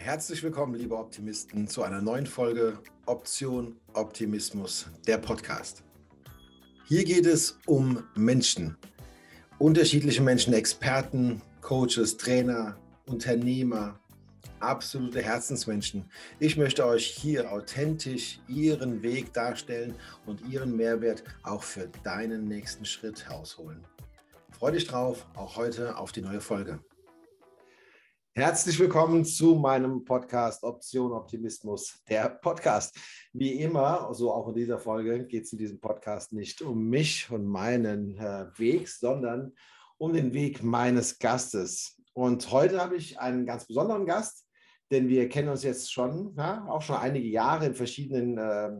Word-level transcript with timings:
Herzlich 0.00 0.44
willkommen, 0.44 0.76
liebe 0.76 0.96
Optimisten, 0.96 1.66
zu 1.66 1.82
einer 1.82 2.00
neuen 2.00 2.24
Folge 2.24 2.78
Option 3.04 3.76
Optimismus, 3.94 4.86
der 5.06 5.18
Podcast. 5.18 5.82
Hier 6.86 7.04
geht 7.04 7.26
es 7.26 7.58
um 7.66 8.04
Menschen, 8.14 8.78
unterschiedliche 9.58 10.22
Menschen, 10.22 10.54
Experten, 10.54 11.42
Coaches, 11.60 12.16
Trainer, 12.16 12.78
Unternehmer, 13.06 13.98
absolute 14.60 15.20
Herzensmenschen. 15.20 16.08
Ich 16.38 16.56
möchte 16.56 16.86
euch 16.86 17.04
hier 17.04 17.50
authentisch 17.52 18.38
ihren 18.46 19.02
Weg 19.02 19.32
darstellen 19.34 19.96
und 20.26 20.40
ihren 20.48 20.76
Mehrwert 20.76 21.24
auch 21.42 21.64
für 21.64 21.90
deinen 22.04 22.46
nächsten 22.46 22.84
Schritt 22.84 23.28
herausholen. 23.28 23.84
Freue 24.52 24.72
dich 24.72 24.86
drauf, 24.86 25.26
auch 25.34 25.56
heute 25.56 25.98
auf 25.98 26.12
die 26.12 26.22
neue 26.22 26.40
Folge. 26.40 26.78
Herzlich 28.38 28.78
willkommen 28.78 29.24
zu 29.24 29.56
meinem 29.56 30.04
Podcast 30.04 30.62
Option 30.62 31.10
Optimismus, 31.10 32.00
der 32.08 32.28
Podcast. 32.28 32.96
Wie 33.32 33.60
immer, 33.60 34.14
so 34.14 34.32
auch 34.32 34.46
in 34.46 34.54
dieser 34.54 34.78
Folge, 34.78 35.26
geht 35.26 35.42
es 35.42 35.52
in 35.52 35.58
diesem 35.58 35.80
Podcast 35.80 36.32
nicht 36.32 36.62
um 36.62 36.88
mich 36.88 37.28
und 37.32 37.48
meinen 37.48 38.16
äh, 38.16 38.46
Weg, 38.56 38.88
sondern 38.88 39.54
um 39.96 40.12
den 40.12 40.32
Weg 40.34 40.62
meines 40.62 41.18
Gastes. 41.18 42.00
Und 42.12 42.52
heute 42.52 42.80
habe 42.80 42.94
ich 42.94 43.18
einen 43.18 43.44
ganz 43.44 43.66
besonderen 43.66 44.06
Gast, 44.06 44.46
denn 44.92 45.08
wir 45.08 45.28
kennen 45.28 45.48
uns 45.48 45.64
jetzt 45.64 45.92
schon, 45.92 46.32
ja, 46.36 46.64
auch 46.68 46.82
schon 46.82 46.94
einige 46.94 47.26
Jahre 47.26 47.66
in 47.66 47.74
verschiedenen 47.74 48.38
äh, 48.38 48.70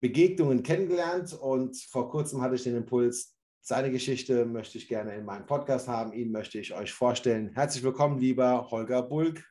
Begegnungen 0.00 0.62
kennengelernt. 0.62 1.32
Und 1.32 1.74
vor 1.90 2.10
kurzem 2.10 2.42
hatte 2.42 2.56
ich 2.56 2.64
den 2.64 2.76
Impuls, 2.76 3.34
seine 3.68 3.90
Geschichte 3.90 4.46
möchte 4.46 4.78
ich 4.78 4.88
gerne 4.88 5.14
in 5.14 5.26
meinem 5.26 5.44
Podcast 5.44 5.88
haben. 5.88 6.14
Ihn 6.14 6.32
möchte 6.32 6.58
ich 6.58 6.72
euch 6.72 6.90
vorstellen. 6.90 7.50
Herzlich 7.52 7.84
willkommen, 7.84 8.18
lieber 8.18 8.70
Holger 8.70 9.02
Bulk. 9.02 9.44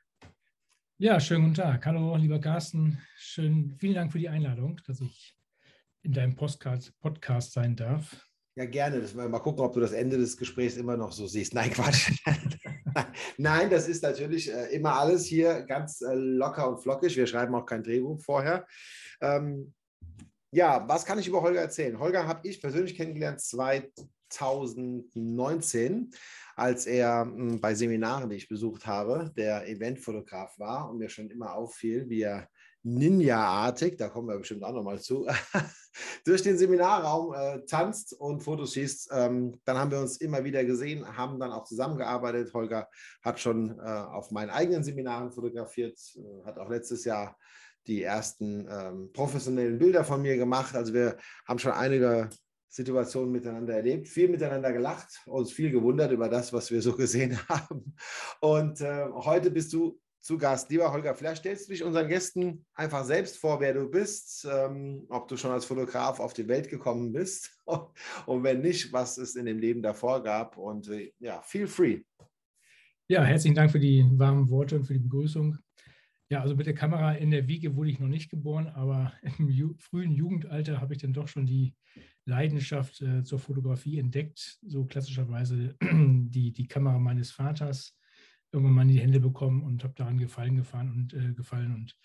Ja, 0.98 1.20
schönen 1.20 1.44
guten 1.44 1.54
Tag. 1.54 1.86
Hallo, 1.86 2.16
lieber 2.16 2.42
Carsten. 2.42 3.00
Schön, 3.16 3.76
vielen 3.78 3.94
Dank 3.94 4.12
für 4.12 4.18
die 4.18 4.28
Einladung, 4.28 4.82
dass 4.88 5.02
ich 5.02 5.38
in 6.02 6.14
deinem 6.14 6.36
Podcast, 6.36 7.00
Podcast 7.00 7.52
sein 7.54 7.76
darf. 7.76 8.28
Ja, 8.56 8.66
gerne. 8.66 9.02
Das, 9.02 9.14
mal 9.14 9.38
gucken, 9.38 9.64
ob 9.64 9.74
du 9.76 9.82
das 9.82 9.92
Ende 9.92 10.18
des 10.18 10.36
Gesprächs 10.36 10.78
immer 10.78 10.98
noch 10.98 11.12
so 11.12 11.28
siehst. 11.28 11.54
Nein, 11.54 11.70
Quatsch. 11.70 12.12
Nein, 13.38 13.70
das 13.70 13.88
ist 13.88 14.02
natürlich 14.02 14.52
äh, 14.52 14.74
immer 14.74 14.94
alles 14.94 15.26
hier 15.26 15.62
ganz 15.62 16.02
äh, 16.02 16.16
locker 16.16 16.68
und 16.68 16.80
flockig. 16.80 17.16
Wir 17.16 17.28
schreiben 17.28 17.54
auch 17.54 17.68
kein 17.68 17.84
Drehbuch 17.84 18.20
vorher. 18.20 18.66
Ähm, 19.22 19.76
ja, 20.52 20.88
was 20.88 21.06
kann 21.06 21.20
ich 21.20 21.28
über 21.28 21.42
Holger 21.42 21.60
erzählen? 21.62 22.00
Holger 22.00 22.28
habe 22.28 22.48
ich 22.48 22.62
persönlich 22.62 22.96
kennengelernt 22.96 23.42
2019, 23.42 26.12
als 26.56 26.86
er 26.86 27.26
hm, 27.26 27.60
bei 27.60 27.76
Seminaren, 27.76 28.30
die 28.30 28.38
ich 28.38 28.48
besucht 28.48 28.88
habe, 28.88 29.34
der 29.36 29.68
Eventfotograf 29.68 30.58
war 30.60 30.90
und 30.90 31.00
mir 31.00 31.10
schon 31.10 31.30
immer 31.30 31.54
auffiel, 31.54 32.10
wie 32.10 32.22
er 32.22 32.48
Ninja-artig, 32.84 33.98
da 33.98 34.08
kommen 34.08 34.30
wir 34.30 34.38
bestimmt 34.38 34.64
auch 34.64 34.72
nochmal 34.72 35.02
zu, 35.02 35.28
durch 36.26 36.42
den 36.42 36.58
Seminarraum 36.58 37.34
äh, 37.34 37.66
tanzt 37.66 38.14
und 38.14 38.44
Fotos 38.44 38.72
schießt. 38.74 39.10
Ähm, 39.12 39.60
dann 39.66 39.78
haben 39.78 39.92
wir 39.92 40.00
uns 40.00 40.16
immer 40.18 40.46
wieder 40.46 40.64
gesehen, 40.64 41.06
haben 41.18 41.38
dann 41.40 41.52
auch 41.52 41.66
zusammengearbeitet. 41.66 42.54
Holger 42.54 42.88
hat 43.22 43.42
schon 43.42 43.78
äh, 43.80 43.82
auf 43.82 44.32
meinen 44.32 44.52
eigenen 44.52 44.86
Seminaren 44.86 45.32
fotografiert, 45.32 46.00
äh, 46.16 46.46
hat 46.46 46.58
auch 46.60 46.70
letztes 46.70 47.04
Jahr 47.04 47.36
die 47.88 48.04
ersten 48.04 48.68
ähm, 48.70 49.12
professionellen 49.14 49.80
Bilder 49.80 50.04
von 50.04 50.22
mir 50.22 50.38
gemacht. 50.38 50.76
Also 50.76 50.94
wir 50.94 51.18
haben 51.48 51.60
schon 51.60 51.72
einige 51.72 52.30
Situationen 52.70 53.32
miteinander 53.32 53.76
erlebt, 53.76 54.08
viel 54.08 54.30
miteinander 54.30 54.72
gelacht, 54.72 55.22
uns 55.26 55.52
viel 55.52 55.72
gewundert 55.72 56.12
über 56.12 56.30
das, 56.30 56.54
was 56.54 56.70
wir 56.70 56.82
so 56.82 56.96
gesehen 56.96 57.38
haben. 57.50 57.96
Und 58.42 58.82
äh, 58.82 59.06
heute 59.14 59.52
bist 59.52 59.74
du 59.74 60.00
zu 60.20 60.38
Gast. 60.38 60.70
Lieber 60.70 60.92
Holger, 60.92 61.16
vielleicht 61.16 61.40
stellst 61.40 61.68
du 61.68 61.72
dich 61.72 61.84
unseren 61.84 62.10
Gästen 62.10 62.66
einfach 62.76 63.06
selbst 63.06 63.38
vor, 63.38 63.62
wer 63.62 63.74
du 63.74 63.90
bist, 63.90 64.46
ähm, 64.52 65.06
ob 65.10 65.28
du 65.30 65.38
schon 65.38 65.52
als 65.52 65.66
Fotograf 65.66 66.20
auf 66.20 66.34
die 66.34 66.48
Welt 66.48 66.70
gekommen 66.70 67.14
bist 67.14 67.58
und 68.26 68.44
wenn 68.44 68.62
nicht, 68.62 68.92
was 68.92 69.18
es 69.18 69.36
in 69.36 69.46
dem 69.46 69.58
Leben 69.58 69.82
davor 69.82 70.22
gab. 70.22 70.58
Und 70.58 70.90
äh, 70.90 71.14
ja, 71.20 71.42
feel 71.42 71.68
free. 71.68 72.02
Ja, 73.08 73.24
herzlichen 73.24 73.56
Dank 73.56 73.72
für 73.72 73.80
die 73.80 74.06
warmen 74.12 74.50
Worte 74.50 74.76
und 74.76 74.84
für 74.84 74.94
die 74.94 75.00
Begrüßung. 75.00 75.58
Ja, 76.30 76.42
also 76.42 76.58
mit 76.58 76.66
der 76.66 76.74
Kamera 76.74 77.14
in 77.14 77.32
der 77.32 77.48
Wiege 77.48 77.76
wurde 77.78 77.90
ich 77.90 78.00
noch 78.00 78.08
nicht 78.08 78.30
geboren, 78.30 78.68
aber 78.68 79.14
im 79.40 79.50
ju 79.50 79.76
frühen 79.78 80.12
Jugendalter 80.12 80.82
habe 80.82 80.94
ich 80.94 81.02
dann 81.02 81.14
doch 81.14 81.28
schon 81.28 81.46
die 81.46 81.74
Leidenschaft 82.26 83.02
äh, 83.02 83.24
zur 83.24 83.40
Fotografie 83.40 83.98
entdeckt. 83.98 84.60
So 84.62 84.86
klassischerweise 84.86 85.76
die, 85.82 86.52
die 86.52 86.68
Kamera 86.68 87.00
meines 87.00 87.32
Vaters 87.32 87.98
irgendwann 88.52 88.76
mal 88.76 88.82
in 88.84 88.88
die 88.90 89.00
Hände 89.00 89.20
bekommen 89.20 89.64
und 89.64 89.84
habe 89.84 89.94
daran 89.96 90.18
gefallen 90.18 90.58
gefahren 90.58 90.92
und 90.92 91.14
äh, 91.14 91.34
gefallen 91.34 91.74
und 91.74 91.96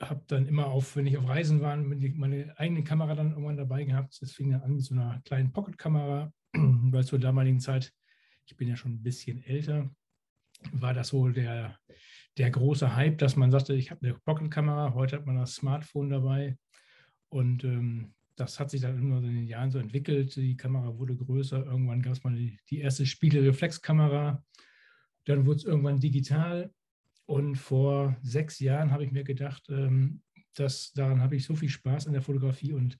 habe 0.00 0.22
dann 0.26 0.46
immer 0.46 0.66
auf, 0.66 0.94
wenn 0.94 1.06
ich 1.06 1.16
auf 1.16 1.28
Reisen 1.28 1.60
war, 1.60 1.76
meine 1.76 2.54
eigene 2.58 2.84
Kamera 2.84 3.14
dann 3.14 3.30
irgendwann 3.30 3.56
dabei 3.56 3.84
gehabt. 3.84 4.20
Das 4.20 4.32
fing 4.32 4.50
dann 4.50 4.62
an 4.62 4.74
mit 4.74 4.84
so 4.84 4.94
einer 4.94 5.20
kleinen 5.24 5.52
Pocket-Kamera, 5.52 6.32
weil 6.52 7.04
zur 7.04 7.18
damaligen 7.18 7.60
Zeit, 7.60 7.92
ich 8.44 8.56
bin 8.56 8.68
ja 8.68 8.76
schon 8.76 8.92
ein 8.92 9.02
bisschen 9.02 9.42
älter, 9.42 9.90
war 10.72 10.94
das 10.94 11.08
so 11.08 11.28
der 11.28 11.78
der 12.38 12.50
große 12.50 12.94
Hype, 12.94 13.18
dass 13.18 13.36
man 13.36 13.50
sagte, 13.50 13.74
ich 13.74 13.90
habe 13.90 14.06
eine 14.06 14.14
Pocket-Kamera, 14.14 14.94
heute 14.94 15.16
hat 15.16 15.26
man 15.26 15.36
das 15.36 15.54
Smartphone 15.54 16.10
dabei. 16.10 16.58
Und 17.28 17.64
ähm, 17.64 18.14
das 18.36 18.60
hat 18.60 18.70
sich 18.70 18.82
dann 18.82 18.98
immer 18.98 19.18
in 19.18 19.34
den 19.34 19.46
Jahren 19.46 19.70
so 19.70 19.78
entwickelt. 19.78 20.36
Die 20.36 20.56
Kamera 20.56 20.98
wurde 20.98 21.16
größer. 21.16 21.64
Irgendwann 21.64 22.02
gab 22.02 22.12
es 22.12 22.22
mal 22.22 22.34
die, 22.34 22.58
die 22.68 22.80
erste 22.80 23.06
Spiegelreflexkamera. 23.06 24.44
Dann 25.24 25.46
wurde 25.46 25.56
es 25.56 25.64
irgendwann 25.64 26.00
digital. 26.00 26.70
Und 27.24 27.56
vor 27.56 28.16
sechs 28.22 28.60
Jahren 28.60 28.92
habe 28.92 29.04
ich 29.04 29.12
mir 29.12 29.24
gedacht, 29.24 29.68
ähm, 29.70 30.22
dass 30.54 30.92
daran 30.92 31.20
habe 31.20 31.36
ich 31.36 31.44
so 31.44 31.54
viel 31.54 31.68
Spaß 31.68 32.06
an 32.06 32.12
der 32.12 32.22
Fotografie 32.22 32.72
und 32.72 32.98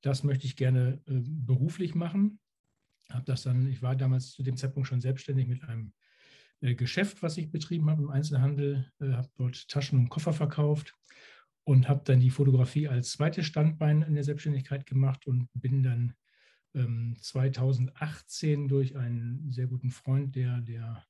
das 0.00 0.22
möchte 0.22 0.46
ich 0.46 0.56
gerne 0.56 1.00
äh, 1.06 1.22
beruflich 1.24 1.94
machen. 1.94 2.38
Habe 3.10 3.24
das 3.24 3.42
dann, 3.42 3.66
ich 3.66 3.82
war 3.82 3.96
damals 3.96 4.32
zu 4.32 4.42
dem 4.42 4.56
Zeitpunkt 4.56 4.88
schon 4.88 5.00
selbstständig 5.00 5.46
mit 5.46 5.64
einem 5.64 5.92
Geschäft, 6.72 7.22
was 7.22 7.36
ich 7.36 7.50
betrieben 7.50 7.90
habe 7.90 8.02
im 8.02 8.10
Einzelhandel, 8.10 8.90
äh, 9.00 9.12
habe 9.12 9.28
dort 9.36 9.68
Taschen 9.68 9.98
und 9.98 10.08
Koffer 10.08 10.32
verkauft 10.32 10.94
und 11.64 11.88
habe 11.88 12.02
dann 12.04 12.20
die 12.20 12.30
Fotografie 12.30 12.88
als 12.88 13.12
zweites 13.12 13.46
Standbein 13.46 14.02
in 14.02 14.14
der 14.14 14.24
Selbstständigkeit 14.24 14.86
gemacht 14.86 15.26
und 15.26 15.48
bin 15.52 15.82
dann 15.82 16.14
ähm, 16.74 17.16
2018 17.20 18.68
durch 18.68 18.96
einen 18.96 19.52
sehr 19.52 19.66
guten 19.66 19.90
Freund, 19.90 20.34
der 20.36 20.60
der 20.60 21.04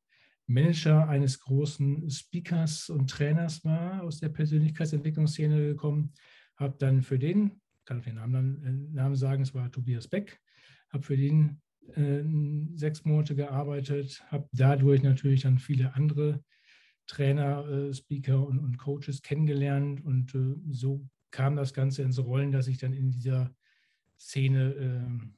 Manager 0.46 1.08
eines 1.08 1.40
großen 1.40 2.10
Speakers 2.10 2.90
und 2.90 3.08
Trainers 3.08 3.64
war, 3.64 4.02
aus 4.02 4.20
der 4.20 4.28
Persönlichkeitsentwicklungsszene 4.28 5.58
gekommen, 5.58 6.12
habe 6.56 6.76
dann 6.78 7.02
für 7.02 7.18
den, 7.18 7.60
kann 7.84 7.98
ich 7.98 8.04
den 8.04 8.16
Namen, 8.16 8.62
äh, 8.62 8.94
Namen 8.94 9.16
sagen, 9.16 9.42
es 9.42 9.54
war 9.54 9.70
Tobias 9.70 10.08
Beck, 10.08 10.40
habe 10.90 11.02
für 11.02 11.16
den 11.16 11.60
äh, 11.94 12.24
sechs 12.74 13.04
Monate 13.04 13.34
gearbeitet, 13.34 14.24
habe 14.28 14.48
dadurch 14.52 15.02
natürlich 15.02 15.42
dann 15.42 15.58
viele 15.58 15.94
andere 15.94 16.42
Trainer, 17.06 17.66
äh, 17.68 17.94
Speaker 17.94 18.46
und, 18.46 18.58
und, 18.58 18.78
Coaches 18.78 19.22
kennengelernt 19.22 20.04
und 20.04 20.34
äh, 20.34 20.56
so 20.70 21.06
kam 21.30 21.56
das 21.56 21.74
Ganze 21.74 22.02
ins 22.02 22.18
Rollen, 22.18 22.52
dass 22.52 22.68
ich 22.68 22.78
dann 22.78 22.92
in 22.92 23.10
dieser 23.10 23.54
Szene 24.18 24.74
äh, 24.74 25.28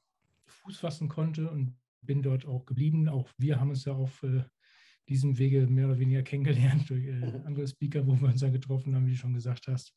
Fuß 0.46 0.78
fassen 0.78 1.08
konnte 1.08 1.50
und 1.50 1.76
bin 2.02 2.22
dort 2.22 2.46
auch 2.46 2.66
geblieben. 2.66 3.08
Auch 3.08 3.30
wir 3.38 3.58
haben 3.60 3.70
uns 3.70 3.84
ja 3.84 3.94
auf 3.94 4.22
äh, 4.22 4.44
diesem 5.08 5.38
Wege 5.38 5.66
mehr 5.66 5.86
oder 5.86 5.98
weniger 5.98 6.22
kennengelernt 6.22 6.88
durch 6.90 7.06
äh, 7.06 7.40
andere 7.44 7.66
Speaker, 7.66 8.06
wo 8.06 8.20
wir 8.20 8.28
uns 8.28 8.40
ja 8.40 8.50
getroffen 8.50 8.94
haben, 8.94 9.06
wie 9.06 9.12
du 9.12 9.16
schon 9.16 9.34
gesagt 9.34 9.66
hast. 9.68 9.94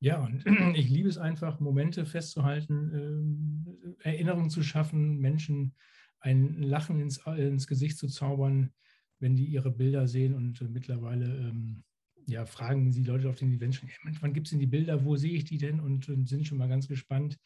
Ja, 0.00 0.22
und 0.22 0.44
ich 0.76 0.88
liebe 0.88 1.08
es 1.08 1.18
einfach, 1.18 1.60
Momente 1.60 2.04
festzuhalten, 2.06 3.96
äh, 4.02 4.10
Erinnerungen 4.10 4.50
zu 4.50 4.62
schaffen, 4.62 5.18
Menschen 5.18 5.74
ein 6.20 6.62
Lachen 6.62 7.00
ins, 7.00 7.18
ins, 7.26 7.66
Gesicht 7.66 7.98
zu 7.98 8.08
zaubern, 8.08 8.72
wenn 9.20 9.36
die 9.36 9.46
ihre 9.46 9.70
Bilder 9.70 10.06
sehen. 10.06 10.34
Und 10.34 10.60
äh, 10.60 10.64
mittlerweile 10.64 11.26
ähm, 11.26 11.84
ja, 12.26 12.44
fragen 12.44 12.90
die 12.90 13.04
Leute 13.04 13.28
auf 13.28 13.36
den 13.36 13.52
Events 13.52 13.76
schon, 13.76 13.88
hey, 13.88 14.14
wann 14.20 14.32
gibt 14.32 14.46
es 14.46 14.50
denn 14.50 14.60
die 14.60 14.66
Bilder, 14.66 15.04
wo 15.04 15.16
sehe 15.16 15.32
ich 15.32 15.44
die 15.44 15.58
denn? 15.58 15.80
Und, 15.80 16.08
und, 16.08 16.28
sind 16.28 16.46
schon 16.46 16.58
mal 16.58 16.68
ganz 16.68 16.88
gespannt 16.88 17.38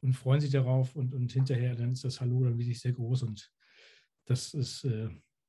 und 0.00 0.14
freuen 0.14 0.40
sich 0.40 0.50
darauf. 0.50 0.94
Und, 0.94 1.14
und 1.14 1.32
hinterher 1.32 1.74
dann 1.74 1.92
ist 1.92 2.04
das 2.04 2.20
Hallo 2.20 2.44
dann 2.44 2.58
wirklich 2.58 2.80
sehr 2.80 2.92
groß. 2.92 3.24
Und 3.24 3.50
das 4.26 4.54
ist, 4.54 4.84
äh, 4.84 5.08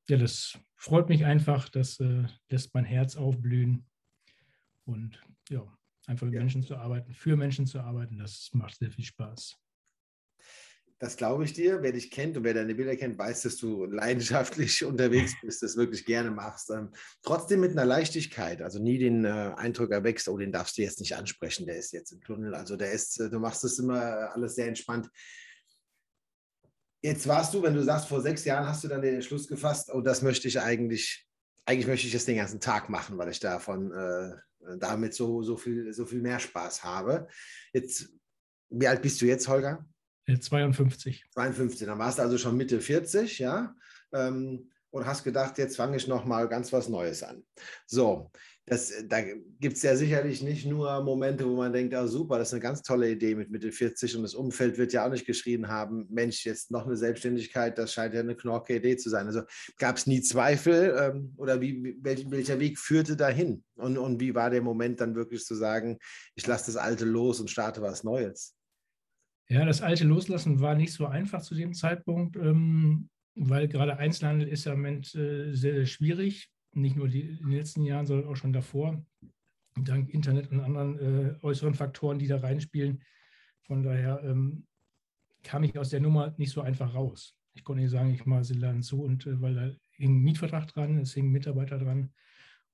ja, 0.10 0.18
das 0.18 0.60
freut 0.76 1.08
mich 1.10 1.24
einfach, 1.24 1.70
das 1.70 2.00
äh, 2.00 2.24
lässt 2.50 2.74
mein 2.74 2.86
Herz 2.86 3.16
aufblühen. 3.16 3.86
Und 4.86 5.22
ja, 5.50 5.66
Einfach 6.08 6.26
mit 6.26 6.36
ja. 6.36 6.42
Menschen 6.42 6.64
zu 6.64 6.76
arbeiten, 6.76 7.14
für 7.14 7.38
Menschen 7.38 7.66
zu 7.66 7.80
arbeiten, 7.80 8.18
das 8.18 8.50
macht 8.54 8.78
sehr 8.78 8.92
viel 8.92 9.06
Spaß. 9.06 9.58
Das 11.00 11.18
glaube 11.18 11.44
ich 11.44 11.54
dir. 11.54 11.82
Wer 11.82 11.92
dich 11.92 12.12
kennt 12.12 12.38
und 12.38 12.44
wer 12.44 12.54
deine 12.54 12.76
Bilder 12.76 12.96
kennt, 12.96 13.18
weiß, 13.18 13.42
dass 13.42 13.58
du 13.58 13.86
leidenschaftlich 13.86 14.86
unterwegs 14.86 15.34
bist, 15.42 15.62
das 15.62 15.76
wirklich 15.76 16.06
gerne 16.06 16.32
machst. 16.32 16.70
Ähm, 16.70 16.92
trotzdem 17.24 17.60
mit 17.60 17.72
einer 17.72 17.86
Leichtigkeit, 17.86 18.62
also 18.62 18.80
nie 18.80 18.98
den 18.98 19.26
äh, 19.26 19.54
Eindruck 19.56 19.92
erwächst, 19.92 20.30
oh, 20.30 20.38
den 20.38 20.52
darfst 20.52 20.78
du 20.78 20.82
jetzt 20.82 21.00
nicht 21.00 21.16
ansprechen, 21.16 21.66
der 21.66 21.78
ist 21.78 21.92
jetzt 21.92 22.12
im 22.12 22.22
Tunnel. 22.22 22.56
Also 22.56 22.78
der 22.78 22.92
ist, 22.92 23.20
äh, 23.20 23.30
du 23.30 23.40
machst 23.40 23.64
das 23.64 23.80
immer 23.80 24.32
alles 24.34 24.56
sehr 24.56 24.68
entspannt. 24.68 25.10
Jetzt 27.02 27.28
warst 27.28 27.54
du, 27.54 27.62
wenn 27.62 27.74
du 27.74 27.84
sagst, 27.84 28.08
vor 28.08 28.22
sechs 28.22 28.46
Jahren 28.46 28.66
hast 28.66 28.84
du 28.86 28.88
dann 28.88 29.02
den 29.02 29.16
Entschluss 29.16 29.48
gefasst, 29.48 29.90
oh, 29.94 30.00
das 30.00 30.22
möchte 30.22 30.48
ich 30.48 30.62
eigentlich 30.62 31.28
eigentlich 31.66 31.88
möchte 31.88 32.08
ich 32.08 32.14
das 32.14 32.26
den 32.26 32.38
ganzen 32.38 32.60
Tag 32.60 32.90
machen, 32.90 33.18
weil 33.18 33.30
ich 33.30 33.40
davon 33.40 33.92
äh, 33.92 34.32
damit 34.78 35.14
so, 35.14 35.44
so, 35.44 35.58
viel, 35.58 35.92
so 35.94 36.06
viel 36.06 36.22
mehr 36.22 36.40
Spaß 36.40 36.84
habe. 36.84 37.28
Jetzt, 37.74 38.10
wie 38.70 38.88
alt 38.88 39.02
bist 39.02 39.22
du 39.22 39.26
jetzt, 39.26 39.48
Holger? 39.48 39.86
52. 40.28 41.26
52, 41.32 41.88
dann 41.88 42.00
warst 42.00 42.18
du 42.18 42.24
also 42.24 42.38
schon 42.38 42.58
Mitte 42.58 42.80
40, 42.80 43.40
ja. 43.40 43.76
Ähm, 44.14 44.70
und 44.92 45.08
hast 45.08 45.24
gedacht, 45.24 45.58
jetzt 45.58 45.76
fange 45.76 45.98
ich 45.98 46.08
noch 46.08 46.24
mal 46.24 46.48
ganz 46.48 46.72
was 46.72 46.88
Neues 46.88 47.24
an. 47.24 47.44
So, 47.88 48.32
das, 48.66 48.94
da 49.10 49.22
gibt 49.22 49.76
es 49.76 49.84
ja 49.84 49.96
sicherlich 49.96 50.42
nicht 50.42 50.66
nur 50.66 51.04
Momente, 51.04 51.46
wo 51.46 51.58
man 51.58 51.74
denkt, 51.74 51.94
ah, 51.94 52.08
super, 52.08 52.38
das 52.38 52.50
ist 52.50 52.54
eine 52.54 52.62
ganz 52.62 52.82
tolle 52.82 53.12
Idee 53.12 53.36
mit 53.36 53.52
Mitte 53.52 53.74
40 53.74 54.16
und 54.16 54.24
das 54.24 54.36
Umfeld 54.36 54.78
wird 54.78 54.94
ja 54.94 55.06
auch 55.06 55.12
nicht 55.12 55.26
geschrien 55.26 55.68
haben, 55.68 56.08
Mensch, 56.10 56.46
jetzt 56.46 56.72
noch 56.72 56.86
eine 56.86 56.96
Selbstständigkeit, 56.96 57.78
das 57.78 57.94
scheint 57.94 58.14
ja 58.14 58.22
eine 58.22 58.36
knorke 58.36 58.78
Idee 58.78 58.96
zu 58.96 59.10
sein. 59.10 59.28
Also 59.28 59.42
gab 59.78 59.98
es 59.98 60.08
nie 60.08 60.22
Zweifel 60.22 60.96
ähm, 60.98 61.34
oder 61.36 61.60
wie, 61.60 61.98
welch, 62.02 62.30
welcher 62.32 62.60
Weg 62.60 62.80
führte 62.80 63.18
dahin? 63.18 63.66
Und, 63.76 63.98
und 63.98 64.22
wie 64.22 64.34
war 64.34 64.50
der 64.50 64.62
Moment 64.62 65.02
dann 65.02 65.16
wirklich 65.16 65.44
zu 65.44 65.56
sagen, 65.56 65.98
ich 66.36 66.48
lasse 66.48 66.68
das 66.68 66.78
Alte 66.78 67.04
los 67.04 67.42
und 67.42 67.50
starte 67.50 67.82
was 67.82 68.06
Neues? 68.06 68.56
Ja, 69.50 69.66
das 69.66 69.82
Alte 69.82 70.06
loslassen 70.06 70.62
war 70.62 70.76
nicht 70.76 70.94
so 70.94 71.06
einfach 71.06 71.42
zu 71.42 71.54
dem 71.54 71.74
Zeitpunkt, 71.74 72.38
ähm, 72.38 73.10
weil 73.36 73.68
gerade 73.68 73.98
Einzelhandel 73.98 74.48
ist 74.48 74.64
ja 74.64 74.72
im 74.72 74.80
Moment 74.80 75.14
äh, 75.16 75.54
sehr, 75.54 75.74
sehr 75.74 75.86
schwierig 75.86 76.53
nicht 76.74 76.96
nur 76.96 77.08
die, 77.08 77.22
in 77.22 77.50
den 77.50 77.52
letzten 77.52 77.84
Jahren, 77.84 78.06
sondern 78.06 78.28
auch 78.28 78.36
schon 78.36 78.54
davor, 78.54 79.06
dank 79.76 80.10
Internet 80.10 80.52
und 80.52 80.60
anderen 80.60 81.00
äh, 81.00 81.36
äußeren 81.42 81.74
Faktoren, 81.74 82.20
die 82.20 82.28
da 82.28 82.38
reinspielen. 82.38 83.04
Von 83.64 83.84
daher 83.84 84.22
ähm, 84.24 84.68
kam 85.44 85.64
ich 85.64 85.78
aus 85.78 85.90
der 85.90 86.00
Nummer 86.00 86.34
nicht 86.38 86.52
so 86.52 86.62
einfach 86.62 86.94
raus. 86.94 87.38
Ich 87.54 87.64
konnte 87.64 87.82
nicht 87.82 87.92
sagen, 87.92 88.14
ich 88.14 88.26
mache 88.26 88.44
sie 88.44 88.56
Laden 88.56 88.84
zu, 88.84 89.04
und 89.04 89.26
äh, 89.26 89.42
weil 89.42 89.56
da 89.56 89.72
hing 89.92 90.18
ein 90.18 90.24
Mietvertrag 90.24 90.68
dran, 90.68 90.98
es 91.00 91.14
hingen 91.14 91.32
Mitarbeiter 91.32 91.78
dran. 91.78 92.12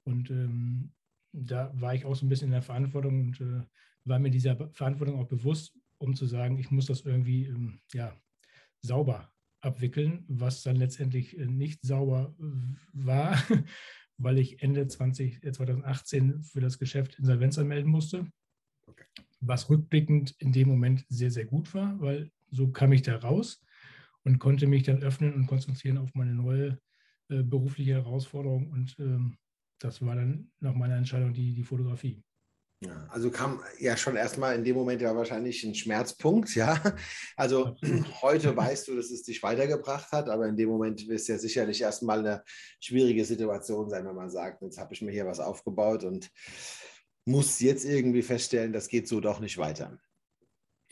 Und 0.04 0.30
ähm, 0.30 0.92
da 1.32 1.72
war 1.80 1.94
ich 1.94 2.06
auch 2.06 2.16
so 2.16 2.26
ein 2.26 2.30
bisschen 2.30 2.48
in 2.48 2.54
der 2.54 2.62
Verantwortung 2.62 3.20
und 3.20 3.42
äh, 3.42 3.64
war 4.06 4.20
mir 4.20 4.32
dieser 4.32 4.56
Verantwortung 4.72 5.20
auch 5.20 5.28
bewusst, 5.28 5.78
um 5.98 6.16
zu 6.16 6.26
sagen, 6.26 6.58
ich 6.58 6.72
muss 6.72 6.86
das 6.86 7.02
irgendwie 7.02 7.46
ähm, 7.46 7.82
ja, 7.94 8.16
sauber 8.82 9.32
abwickeln, 9.62 10.26
was 10.28 10.64
dann 10.64 10.76
letztendlich 10.76 11.38
äh, 11.38 11.46
nicht 11.46 11.82
sauber 11.82 12.36
war, 12.94 13.38
weil 14.18 14.38
ich 14.38 14.62
Ende 14.62 14.88
20, 14.88 15.42
2018 15.42 16.30
äh, 16.30 16.44
für 16.44 16.62
das 16.62 16.80
Geschäft 16.80 17.18
Insolvenz 17.20 17.58
anmelden 17.58 17.92
musste. 17.92 18.28
Was 19.42 19.70
rückblickend 19.70 20.36
in 20.40 20.52
dem 20.52 20.68
Moment 20.68 21.06
sehr, 21.10 21.32
sehr 21.32 21.46
gut 21.46 21.74
war, 21.74 22.00
weil 22.02 22.32
so 22.52 22.70
kam 22.70 22.92
ich 22.92 23.04
da 23.04 23.16
raus 23.16 23.64
und 24.24 24.40
konnte 24.40 24.68
mich 24.68 24.84
dann 24.84 25.04
öffnen 25.04 25.34
und 25.34 25.48
konzentrieren 25.48 25.98
auf 25.98 26.14
meine 26.14 26.34
neue 26.34 26.80
äh, 27.30 27.44
berufliche 27.44 27.94
Herausforderung. 27.94 28.70
Und 28.70 28.98
ähm, 29.00 29.38
das 29.80 30.06
war 30.06 30.16
dann 30.16 30.52
nach 30.60 30.74
meiner 30.74 30.98
Entscheidung 30.98 31.34
die, 31.34 31.54
die 31.54 31.64
Fotografie. 31.64 32.22
Ja, 32.82 33.08
also 33.10 33.30
kam 33.30 33.62
ja 33.78 33.98
schon 33.98 34.16
erstmal 34.16 34.56
in 34.56 34.64
dem 34.64 34.76
Moment 34.76 35.02
ja 35.02 35.14
wahrscheinlich 35.14 35.64
ein 35.66 35.76
Schmerzpunkt, 35.76 36.56
ja. 36.56 36.82
Also 37.36 37.76
heute 38.22 38.56
weißt 38.56 38.88
du, 38.88 38.96
dass 38.96 39.12
es 39.12 39.24
dich 39.24 39.44
weitergebracht 39.44 40.12
hat, 40.14 40.30
aber 40.30 40.48
in 40.48 40.56
dem 40.56 40.70
Moment 40.70 41.06
wird 41.08 41.20
es 41.20 41.28
ja 41.28 41.38
sicherlich 41.38 41.82
erstmal 41.82 42.20
eine 42.20 42.44
schwierige 42.80 43.26
Situation 43.26 43.90
sein, 43.90 44.06
wenn 44.06 44.16
man 44.16 44.30
sagt, 44.30 44.62
jetzt 44.62 44.78
habe 44.78 44.94
ich 44.94 45.02
mir 45.02 45.12
hier 45.12 45.26
was 45.26 45.42
aufgebaut 45.42 46.06
und 46.06 46.32
muss 47.26 47.60
jetzt 47.60 47.84
irgendwie 47.84 48.22
feststellen, 48.22 48.72
das 48.72 48.88
geht 48.88 49.10
so 49.10 49.20
doch 49.20 49.42
nicht 49.42 49.58
weiter. 49.58 50.00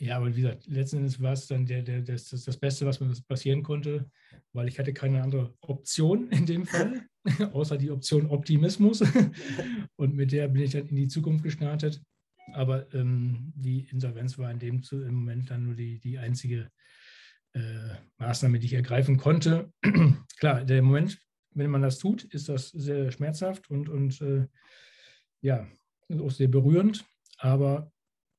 Ja, 0.00 0.16
aber 0.16 0.36
wie 0.36 0.42
gesagt, 0.42 0.66
letzten 0.66 0.98
Endes 0.98 1.20
war 1.20 1.32
es 1.32 1.48
dann 1.48 1.66
der, 1.66 1.82
der, 1.82 2.02
das, 2.02 2.28
das 2.28 2.56
Beste, 2.56 2.86
was 2.86 3.00
mir 3.00 3.12
passieren 3.26 3.62
konnte, 3.62 4.08
weil 4.52 4.68
ich 4.68 4.78
hatte 4.78 4.92
keine 4.92 5.22
andere 5.22 5.54
Option 5.60 6.30
in 6.30 6.46
dem 6.46 6.66
Fall, 6.66 7.06
außer 7.52 7.76
die 7.76 7.90
Option 7.90 8.26
Optimismus. 8.26 9.02
Und 9.96 10.14
mit 10.14 10.32
der 10.32 10.48
bin 10.48 10.62
ich 10.62 10.72
dann 10.72 10.86
in 10.86 10.96
die 10.96 11.08
Zukunft 11.08 11.44
gestartet. 11.44 12.02
Aber 12.54 12.92
ähm, 12.94 13.52
die 13.54 13.88
Insolvenz 13.90 14.38
war 14.38 14.50
in 14.50 14.58
dem 14.58 14.82
im 14.92 15.14
Moment 15.14 15.50
dann 15.50 15.64
nur 15.64 15.74
die, 15.74 15.98
die 16.00 16.18
einzige 16.18 16.70
äh, 17.52 17.94
Maßnahme, 18.18 18.58
die 18.58 18.66
ich 18.66 18.74
ergreifen 18.74 19.16
konnte. 19.16 19.72
Klar, 20.38 20.64
der 20.64 20.82
Moment, 20.82 21.18
wenn 21.54 21.70
man 21.70 21.82
das 21.82 21.98
tut, 21.98 22.24
ist 22.24 22.48
das 22.48 22.70
sehr 22.70 23.10
schmerzhaft 23.10 23.70
und, 23.70 23.88
und 23.88 24.20
äh, 24.20 24.46
ja, 25.40 25.68
auch 26.20 26.30
sehr 26.30 26.48
berührend. 26.48 27.04
Aber 27.38 27.92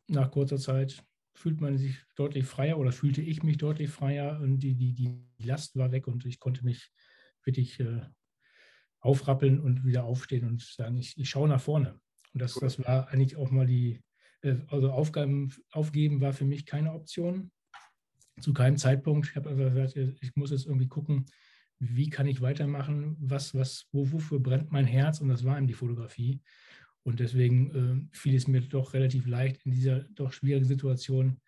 nach 0.07 0.31
kurzer 0.31 0.57
Zeit 0.57 1.03
fühlt 1.35 1.61
man 1.61 1.77
sich 1.77 1.95
deutlich 2.15 2.45
freier 2.45 2.77
oder 2.77 2.91
fühlte 2.91 3.21
ich 3.21 3.43
mich 3.43 3.57
deutlich 3.57 3.89
freier 3.89 4.39
und 4.41 4.59
die, 4.59 4.75
die, 4.75 4.93
die 4.93 5.23
Last 5.37 5.75
war 5.77 5.91
weg 5.91 6.07
und 6.07 6.25
ich 6.25 6.39
konnte 6.39 6.65
mich 6.65 6.91
wirklich 7.45 7.79
äh, 7.79 8.01
aufrappeln 8.99 9.59
und 9.59 9.85
wieder 9.85 10.03
aufstehen 10.03 10.47
und 10.47 10.61
sagen, 10.61 10.97
ich, 10.97 11.17
ich 11.17 11.29
schaue 11.29 11.47
nach 11.47 11.61
vorne. 11.61 11.99
Und 12.33 12.41
das, 12.41 12.55
das 12.55 12.79
war 12.79 13.09
eigentlich 13.09 13.37
auch 13.37 13.51
mal 13.51 13.65
die, 13.65 14.01
äh, 14.41 14.57
also 14.67 14.91
Aufgaben 14.91 15.53
aufgeben 15.71 16.21
war 16.21 16.33
für 16.33 16.45
mich 16.45 16.65
keine 16.65 16.93
Option. 16.93 17.51
Zu 18.39 18.53
keinem 18.53 18.77
Zeitpunkt. 18.77 19.29
Ich 19.29 19.35
habe 19.35 19.49
also 19.49 19.63
gesagt, 19.69 19.97
ich 20.21 20.35
muss 20.35 20.51
jetzt 20.51 20.65
irgendwie 20.65 20.87
gucken, 20.87 21.25
wie 21.79 22.09
kann 22.09 22.27
ich 22.27 22.41
weitermachen, 22.41 23.17
was, 23.19 23.55
was, 23.55 23.87
wo, 23.91 24.11
wofür 24.11 24.39
brennt 24.39 24.71
mein 24.71 24.85
Herz 24.85 25.21
und 25.21 25.29
das 25.29 25.43
war 25.43 25.57
eben 25.57 25.67
die 25.67 25.73
Fotografie. 25.73 26.41
Und 27.03 27.19
deswegen 27.19 28.09
äh, 28.11 28.15
fiel 28.15 28.35
es 28.35 28.47
mir 28.47 28.61
doch 28.61 28.93
relativ 28.93 29.25
leicht, 29.25 29.65
in 29.65 29.71
dieser 29.71 30.01
doch 30.01 30.33
schwierigen 30.33 30.65
Situation 30.65 31.39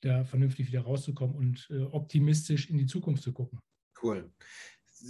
da 0.00 0.24
vernünftig 0.24 0.68
wieder 0.68 0.82
rauszukommen 0.82 1.36
und 1.36 1.68
äh, 1.70 1.82
optimistisch 1.82 2.68
in 2.68 2.78
die 2.78 2.86
Zukunft 2.86 3.22
zu 3.22 3.32
gucken. 3.32 3.58
Cool. 4.02 4.30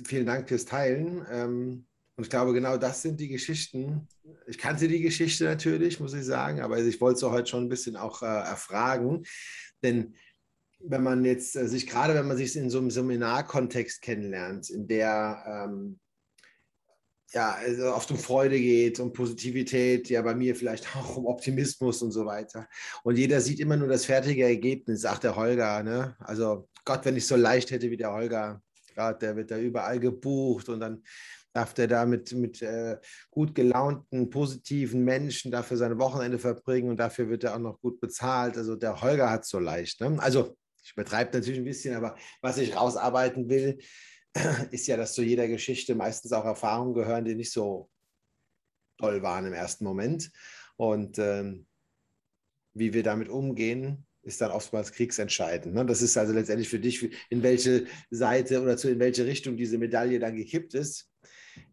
Vielen 0.06 0.26
Dank 0.26 0.49
fürs 0.49 0.64
Teilen. 0.64 1.25
Ähm, 1.31 1.87
und 2.17 2.25
ich 2.25 2.31
glaube, 2.31 2.52
genau 2.52 2.76
das 2.76 3.02
sind 3.02 3.19
die 3.20 3.29
Geschichten. 3.29 4.08
Ich 4.46 4.58
kannte 4.58 4.88
die 4.88 5.00
Geschichte 5.00 5.44
natürlich, 5.44 5.99
muss 6.00 6.14
ich 6.14 6.25
sagen, 6.25 6.61
aber 6.61 6.79
ich 6.79 7.00
wollte 7.00 7.20
sie 7.20 7.31
heute 7.31 7.49
schon 7.49 7.64
ein 7.64 7.69
bisschen 7.69 7.96
auch 7.96 8.23
äh, 8.23 8.26
erfragen. 8.26 9.25
Denn 9.82 10.14
wenn 10.79 11.02
man 11.02 11.25
jetzt 11.25 11.56
äh, 11.56 11.67
sich, 11.67 11.87
gerade 11.87 12.14
wenn 12.14 12.29
man 12.29 12.37
sich 12.37 12.56
in 12.56 12.70
so 12.70 12.79
einem 12.79 12.91
Seminarkontext 12.91 14.00
kennenlernt, 14.00 14.70
in 14.70 14.87
der 14.87 15.67
ähm, 15.69 15.99
ja, 17.32 17.52
also 17.55 17.93
oft 17.93 18.11
um 18.12 18.17
Freude 18.17 18.58
geht, 18.58 19.00
um 19.00 19.12
Positivität, 19.12 20.08
ja 20.08 20.23
bei 20.23 20.35
mir 20.35 20.55
vielleicht 20.55 20.87
auch 20.96 21.17
um 21.17 21.26
Optimismus 21.26 22.00
und 22.02 22.12
so 22.12 22.26
weiter. 22.26 22.69
Und 23.02 23.19
jeder 23.19 23.41
sieht 23.41 23.61
immer 23.61 23.76
nur 23.76 23.88
das 23.88 24.05
fertige 24.05 24.44
Ergebnis, 24.44 25.00
sagt 25.00 25.25
der 25.25 25.37
Holger. 25.37 25.82
Ne? 25.82 26.17
Also 26.20 26.69
Gott, 26.85 27.05
wenn 27.05 27.17
ich 27.17 27.26
so 27.26 27.37
leicht 27.37 27.70
hätte 27.70 27.91
wie 27.91 27.96
der 27.96 28.12
Holger, 28.12 28.62
grad, 28.94 29.23
der 29.23 29.37
wird 29.37 29.50
da 29.50 29.58
überall 29.58 30.00
gebucht 30.00 30.69
und 30.69 30.81
dann 30.81 31.02
darf 31.52 31.73
der 31.73 31.87
da 31.87 32.05
mit, 32.05 32.32
mit 32.32 32.62
äh, 32.62 32.99
gut 33.31 33.55
gelaunten, 33.55 34.29
positiven 34.29 35.05
Menschen 35.05 35.53
dafür 35.53 35.77
seine 35.77 35.98
Wochenende 35.98 36.39
verbringen 36.39 36.91
und 36.91 36.96
dafür 36.98 37.29
wird 37.29 37.44
er 37.44 37.55
auch 37.55 37.60
noch 37.60 37.81
gut 37.81 38.01
bezahlt. 38.01 38.56
Also 38.56 38.74
der 38.74 39.01
Holger 39.01 39.31
hat 39.31 39.43
es 39.43 39.48
so 39.48 39.60
leicht. 39.60 40.01
Ne? 40.01 40.17
Also 40.19 40.56
ich 40.82 40.93
übertreibe 40.93 41.36
natürlich 41.36 41.60
ein 41.60 41.65
bisschen, 41.65 41.94
aber 41.94 42.17
was 42.43 42.58
ich 42.58 42.77
rausarbeiten 42.77 43.48
will, 43.48 43.79
ist 44.72 44.86
ja, 44.89 44.96
dass 44.96 45.15
zu 45.15 45.22
jeder 45.22 45.46
Geschichte 45.46 45.94
meistens 45.94 46.32
auch 46.32 46.44
Erfahrungen 46.44 46.94
gehören, 46.94 47.24
die 47.24 47.36
nicht 47.36 47.53
so 47.53 47.89
toll 48.98 49.22
waren 49.22 49.46
im 49.46 49.53
ersten 49.53 49.84
Moment. 49.84 50.31
Und 50.77 51.19
ähm, 51.19 51.67
wie 52.74 52.93
wir 52.93 53.05
damit 53.05 53.29
umgehen, 53.29 54.06
ist 54.25 54.41
dann 54.41 54.51
oftmals 54.51 54.93
kriegsentscheidend. 54.93 55.75
Ne? 55.75 55.87
Das 55.87 56.03
ist 56.03 56.17
also 56.17 56.33
letztendlich 56.33 56.69
für 56.69 56.81
dich, 56.81 57.11
in 57.31 57.43
welche 57.43 57.87
Seite 58.11 58.63
oder 58.63 58.77
zu 58.77 58.91
in 58.91 58.99
welche 58.99 59.27
Richtung 59.27 59.57
diese 59.57 59.79
Medaille 59.79 60.19
dann 60.19 60.37
gekippt 60.37 60.75
ist, 60.75 61.11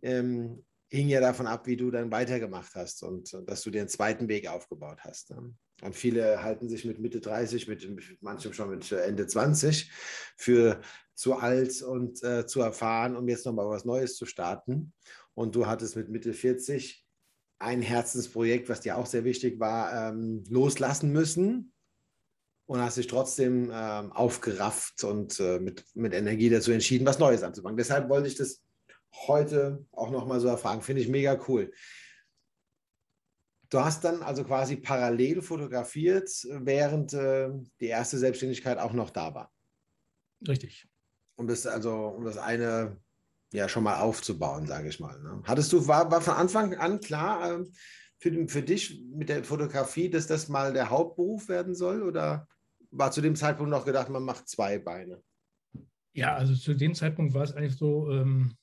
ähm, 0.01 0.63
hing 0.89 1.07
ja 1.07 1.21
davon 1.21 1.47
ab, 1.47 1.67
wie 1.67 1.77
du 1.77 1.89
dann 1.89 2.11
weitergemacht 2.11 2.75
hast 2.75 3.03
und, 3.03 3.33
und 3.33 3.49
dass 3.49 3.61
du 3.61 3.71
einen 3.71 3.87
zweiten 3.87 4.27
Weg 4.27 4.47
aufgebaut 4.49 4.99
hast. 5.01 5.31
Ne? 5.31 5.53
Und 5.81 5.95
viele 5.95 6.43
halten 6.43 6.67
sich 6.67 6.85
mit 6.85 6.99
Mitte 6.99 7.21
30, 7.21 7.67
mit, 7.67 7.89
mit 7.89 8.21
manchem 8.21 8.53
schon 8.53 8.69
mit 8.69 8.91
Ende 8.91 9.25
20 9.25 9.89
für 10.37 10.81
zu 11.15 11.35
alt 11.35 11.81
und 11.81 12.21
äh, 12.23 12.45
zu 12.45 12.61
erfahren, 12.61 13.15
um 13.15 13.27
jetzt 13.29 13.45
nochmal 13.45 13.69
was 13.69 13.85
Neues 13.85 14.15
zu 14.15 14.25
starten. 14.25 14.93
Und 15.33 15.55
du 15.55 15.65
hattest 15.65 15.95
mit 15.95 16.09
Mitte 16.09 16.33
40 16.33 17.05
ein 17.59 17.81
Herzensprojekt, 17.81 18.69
was 18.69 18.81
dir 18.81 18.97
auch 18.97 19.05
sehr 19.05 19.23
wichtig 19.23 19.59
war, 19.59 20.09
ähm, 20.09 20.43
loslassen 20.49 21.11
müssen 21.11 21.73
und 22.71 22.81
hast 22.81 22.97
dich 22.97 23.07
trotzdem 23.07 23.71
ähm, 23.73 24.11
aufgerafft 24.11 25.03
und 25.03 25.39
äh, 25.39 25.59
mit, 25.59 25.85
mit 25.93 26.13
Energie 26.13 26.49
dazu 26.49 26.71
entschieden, 26.71 27.05
was 27.05 27.19
Neues 27.19 27.43
anzufangen. 27.43 27.77
Deshalb 27.77 28.09
wollte 28.09 28.27
ich 28.27 28.35
das 28.35 28.61
heute 29.27 29.85
auch 29.91 30.09
nochmal 30.09 30.39
so 30.39 30.47
erfragen. 30.47 30.81
Finde 30.81 31.01
ich 31.01 31.09
mega 31.09 31.39
cool. 31.47 31.71
Du 33.69 33.79
hast 33.79 34.03
dann 34.03 34.21
also 34.21 34.43
quasi 34.43 34.75
parallel 34.75 35.41
fotografiert, 35.41 36.29
während 36.49 37.13
äh, 37.13 37.49
die 37.79 37.87
erste 37.87 38.17
Selbstständigkeit 38.17 38.77
auch 38.77 38.93
noch 38.93 39.09
da 39.09 39.33
war. 39.33 39.51
Richtig 40.47 40.87
um 41.41 41.47
das 41.47 41.67
also, 41.67 42.07
um 42.07 42.23
das 42.23 42.37
eine 42.37 42.97
ja 43.51 43.67
schon 43.67 43.83
mal 43.83 43.99
aufzubauen, 43.99 44.65
sage 44.65 44.87
ich 44.87 44.99
mal. 44.99 45.19
Ne? 45.19 45.41
Hattest 45.43 45.73
du, 45.73 45.87
war, 45.87 46.09
war 46.09 46.21
von 46.21 46.35
Anfang 46.35 46.75
an 46.75 47.01
klar 47.01 47.51
ähm, 47.51 47.73
für, 48.17 48.47
für 48.47 48.61
dich 48.61 49.03
mit 49.13 49.27
der 49.27 49.43
Fotografie, 49.43 50.09
dass 50.09 50.27
das 50.27 50.47
mal 50.47 50.71
der 50.71 50.89
Hauptberuf 50.89 51.49
werden 51.49 51.75
soll? 51.75 52.03
Oder 52.03 52.47
war 52.91 53.11
zu 53.11 53.21
dem 53.21 53.35
Zeitpunkt 53.35 53.71
noch 53.71 53.85
gedacht, 53.85 54.09
man 54.09 54.23
macht 54.23 54.47
zwei 54.47 54.77
Beine? 54.79 55.21
Ja, 56.13 56.35
also 56.35 56.55
zu 56.55 56.73
dem 56.73 56.93
Zeitpunkt 56.93 57.33
war 57.33 57.43
es 57.43 57.53
eigentlich 57.53 57.77
so, 57.77 58.11
ähm, 58.11 58.57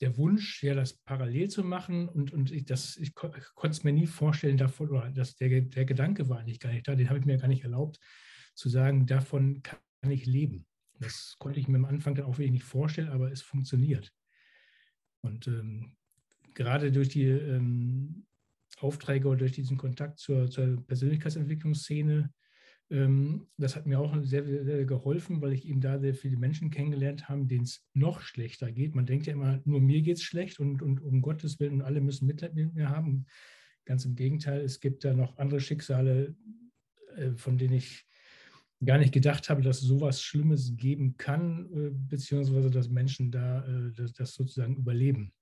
der 0.00 0.16
Wunsch, 0.16 0.62
ja, 0.62 0.74
das 0.74 0.94
parallel 0.94 1.48
zu 1.48 1.62
machen 1.62 2.08
und, 2.08 2.32
und 2.32 2.50
ich, 2.50 2.68
ich, 2.70 3.14
ko 3.14 3.30
ich 3.36 3.44
konnte 3.54 3.76
es 3.76 3.84
mir 3.84 3.92
nie 3.92 4.06
vorstellen 4.06 4.56
davon, 4.56 4.88
oder 4.88 5.10
das, 5.10 5.36
der, 5.36 5.60
der 5.60 5.84
Gedanke 5.84 6.28
war 6.28 6.38
eigentlich 6.38 6.60
gar 6.60 6.72
nicht 6.72 6.88
da, 6.88 6.94
den 6.94 7.08
habe 7.08 7.18
ich 7.18 7.26
mir 7.26 7.36
gar 7.36 7.48
nicht 7.48 7.64
erlaubt, 7.64 7.98
zu 8.54 8.68
sagen, 8.68 9.06
davon 9.06 9.62
kann 9.62 10.10
ich 10.10 10.26
leben. 10.26 10.66
Das 10.98 11.36
konnte 11.38 11.60
ich 11.60 11.68
mir 11.68 11.78
am 11.78 11.84
Anfang 11.84 12.14
dann 12.14 12.26
auch 12.26 12.38
wirklich 12.38 12.52
nicht 12.52 12.64
vorstellen, 12.64 13.08
aber 13.08 13.30
es 13.30 13.42
funktioniert. 13.42 14.12
Und 15.22 15.46
ähm, 15.46 15.96
gerade 16.54 16.92
durch 16.92 17.08
die 17.08 17.26
ähm, 17.26 18.26
Aufträge 18.78 19.28
oder 19.28 19.38
durch 19.38 19.52
diesen 19.52 19.76
Kontakt 19.76 20.18
zur, 20.18 20.50
zur 20.50 20.82
Persönlichkeitsentwicklungsszene 20.86 22.32
das 22.90 23.76
hat 23.76 23.86
mir 23.86 24.00
auch 24.00 24.16
sehr, 24.24 24.44
sehr, 24.44 24.84
geholfen, 24.84 25.40
weil 25.40 25.52
ich 25.52 25.64
eben 25.64 25.80
da 25.80 26.00
sehr 26.00 26.14
viele 26.14 26.36
Menschen 26.36 26.70
kennengelernt 26.70 27.28
habe, 27.28 27.46
denen 27.46 27.62
es 27.62 27.86
noch 27.94 28.20
schlechter 28.20 28.72
geht. 28.72 28.96
Man 28.96 29.06
denkt 29.06 29.28
ja 29.28 29.32
immer, 29.32 29.60
nur 29.64 29.80
mir 29.80 30.02
geht 30.02 30.16
es 30.16 30.24
schlecht 30.24 30.58
und, 30.58 30.82
und 30.82 31.00
um 31.00 31.22
Gottes 31.22 31.60
Willen 31.60 31.74
und 31.74 31.82
alle 31.82 32.00
müssen 32.00 32.26
Mitleid 32.26 32.52
mit 32.54 32.74
mir 32.74 32.88
haben. 32.88 33.26
Ganz 33.84 34.04
im 34.04 34.16
Gegenteil, 34.16 34.62
es 34.62 34.80
gibt 34.80 35.04
da 35.04 35.14
noch 35.14 35.38
andere 35.38 35.60
Schicksale, 35.60 36.34
äh, 37.16 37.32
von 37.36 37.58
denen 37.58 37.74
ich 37.74 38.06
gar 38.84 38.98
nicht 38.98 39.12
gedacht 39.12 39.50
habe, 39.50 39.62
dass 39.62 39.80
sowas 39.80 40.20
Schlimmes 40.20 40.76
geben 40.76 41.16
kann, 41.16 41.66
äh, 41.72 41.90
beziehungsweise 41.92 42.70
dass 42.70 42.88
Menschen 42.88 43.30
da 43.30 43.64
äh, 43.66 43.92
das 44.16 44.34
sozusagen 44.34 44.74
überleben. 44.74 45.32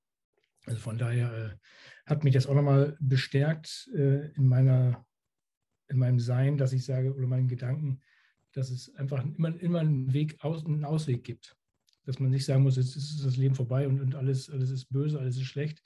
Also 0.66 0.80
von 0.80 0.98
daher 0.98 1.58
hat 2.04 2.24
mich 2.24 2.34
das 2.34 2.46
auch 2.46 2.54
nochmal 2.54 2.94
bestärkt 3.00 3.88
in 3.94 4.46
meiner 4.46 5.06
in 5.88 5.98
meinem 5.98 6.20
Sein, 6.20 6.58
dass 6.58 6.72
ich 6.72 6.84
sage, 6.84 7.14
oder 7.14 7.26
meinen 7.26 7.48
Gedanken, 7.48 8.00
dass 8.52 8.70
es 8.70 8.94
einfach 8.96 9.24
immer, 9.24 9.58
immer 9.60 9.80
einen 9.80 10.12
Weg, 10.12 10.36
aus, 10.40 10.64
einen 10.64 10.84
Ausweg 10.84 11.24
gibt. 11.24 11.56
Dass 12.04 12.18
man 12.18 12.30
nicht 12.30 12.44
sagen 12.44 12.62
muss, 12.62 12.76
jetzt 12.76 12.96
ist 12.96 13.24
das 13.24 13.36
Leben 13.36 13.54
vorbei 13.54 13.86
und, 13.86 14.00
und 14.00 14.14
alles, 14.14 14.50
alles 14.50 14.70
ist 14.70 14.86
böse, 14.86 15.18
alles 15.18 15.36
ist 15.36 15.44
schlecht. 15.44 15.82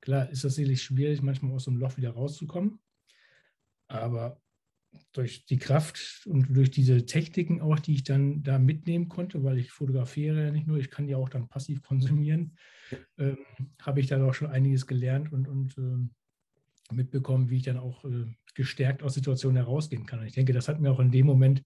Klar 0.00 0.30
ist 0.30 0.44
das 0.44 0.54
sicherlich 0.54 0.82
schwierig, 0.82 1.22
manchmal 1.22 1.52
aus 1.52 1.64
so 1.64 1.70
einem 1.70 1.80
Loch 1.80 1.96
wieder 1.96 2.10
rauszukommen. 2.10 2.78
Aber 3.88 4.40
durch 5.12 5.44
die 5.46 5.58
Kraft 5.58 6.26
und 6.26 6.56
durch 6.56 6.70
diese 6.70 7.04
Techniken 7.04 7.60
auch, 7.60 7.78
die 7.78 7.94
ich 7.94 8.04
dann 8.04 8.42
da 8.42 8.58
mitnehmen 8.58 9.08
konnte, 9.08 9.42
weil 9.44 9.58
ich 9.58 9.70
fotografiere 9.70 10.44
ja 10.44 10.50
nicht 10.50 10.66
nur, 10.66 10.78
ich 10.78 10.90
kann 10.90 11.06
die 11.06 11.14
auch 11.14 11.28
dann 11.28 11.48
passiv 11.48 11.82
konsumieren, 11.82 12.56
ähm, 13.18 13.38
habe 13.82 14.00
ich 14.00 14.06
dann 14.06 14.22
auch 14.22 14.34
schon 14.34 14.48
einiges 14.48 14.86
gelernt 14.86 15.32
und, 15.32 15.48
und 15.48 15.76
ähm, 15.78 16.10
mitbekommen, 16.92 17.50
wie 17.50 17.58
ich 17.58 17.62
dann 17.64 17.78
auch 17.78 18.04
äh, 18.04 18.26
gestärkt 18.54 19.02
aus 19.02 19.14
Situationen 19.14 19.56
herausgehen 19.56 20.06
kann. 20.06 20.20
Und 20.20 20.26
ich 20.26 20.34
denke, 20.34 20.52
das 20.52 20.68
hat 20.68 20.80
mir 20.80 20.90
auch 20.90 21.00
in 21.00 21.10
dem 21.10 21.26
Moment 21.26 21.62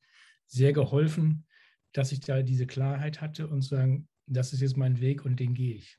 sehr 0.47 0.73
geholfen, 0.73 1.47
dass 1.93 2.13
ich 2.13 2.21
da 2.21 2.43
diese 2.43 2.67
Klarheit 2.67 3.21
hatte 3.21 3.49
und 3.49 3.63
sagen, 3.63 4.09
das 4.27 4.53
ist 4.53 4.61
jetzt 4.61 4.77
mein 4.77 5.01
Weg 5.01 5.25
und 5.25 5.39
den 5.41 5.55
gehe 5.55 5.75
ich. 5.75 5.99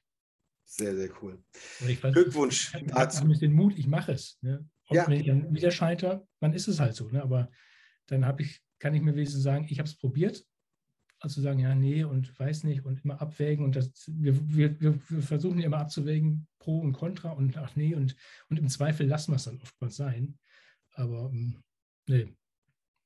Sehr, 0.66 0.96
sehr 0.96 1.10
cool. 1.22 1.44
Weiß, 1.80 2.14
Glückwunsch. 2.14 2.74
Ich 2.76 2.94
habe 2.94 3.38
den 3.38 3.54
Mut, 3.54 3.78
ich 3.78 3.88
mache 3.88 4.14
es. 4.14 4.40
Ne? 4.42 4.68
Ob 4.88 4.96
ja. 4.96 5.10
ich 5.10 5.26
dann 5.26 5.54
wieder 5.54 5.72
scheitere, 5.72 6.26
dann 6.40 6.54
ist 6.54 6.68
es 6.68 6.80
halt 6.80 6.96
so. 6.96 7.10
Ne? 7.10 7.22
Aber 7.22 7.52
dann 8.08 8.26
ich, 8.40 8.62
kann 8.80 8.96
ich 8.96 9.02
mir 9.02 9.16
wenigstens 9.16 9.44
sagen, 9.44 9.68
ich 9.70 9.80
habe 9.80 9.88
es 9.88 9.98
probiert 9.98 10.44
also 11.24 11.42
sagen, 11.42 11.60
ja, 11.60 11.74
nee 11.74 12.04
und 12.04 12.38
weiß 12.38 12.66
nicht 12.66 12.86
und 12.86 13.04
immer 13.06 13.22
abwägen 13.22 13.64
und 13.64 13.78
das, 13.78 13.92
wir, 14.08 14.36
wir, 14.54 14.82
wir 14.82 15.00
versuchen 15.22 15.60
immer 15.60 15.78
abzuwägen, 15.78 16.48
pro 16.60 16.80
und 16.80 16.92
contra 16.92 17.32
und 17.32 17.58
ach 17.58 17.78
nee 17.78 17.96
und, 17.96 18.16
und 18.50 18.60
im 18.60 18.68
Zweifel 18.68 19.08
lassen 19.08 19.32
wir 19.32 19.38
es 19.38 19.46
dann 19.46 19.62
oftmals 19.62 19.96
sein. 19.96 20.38
Aber 20.96 21.30
ähm, 21.32 21.64
nee. 22.08 22.36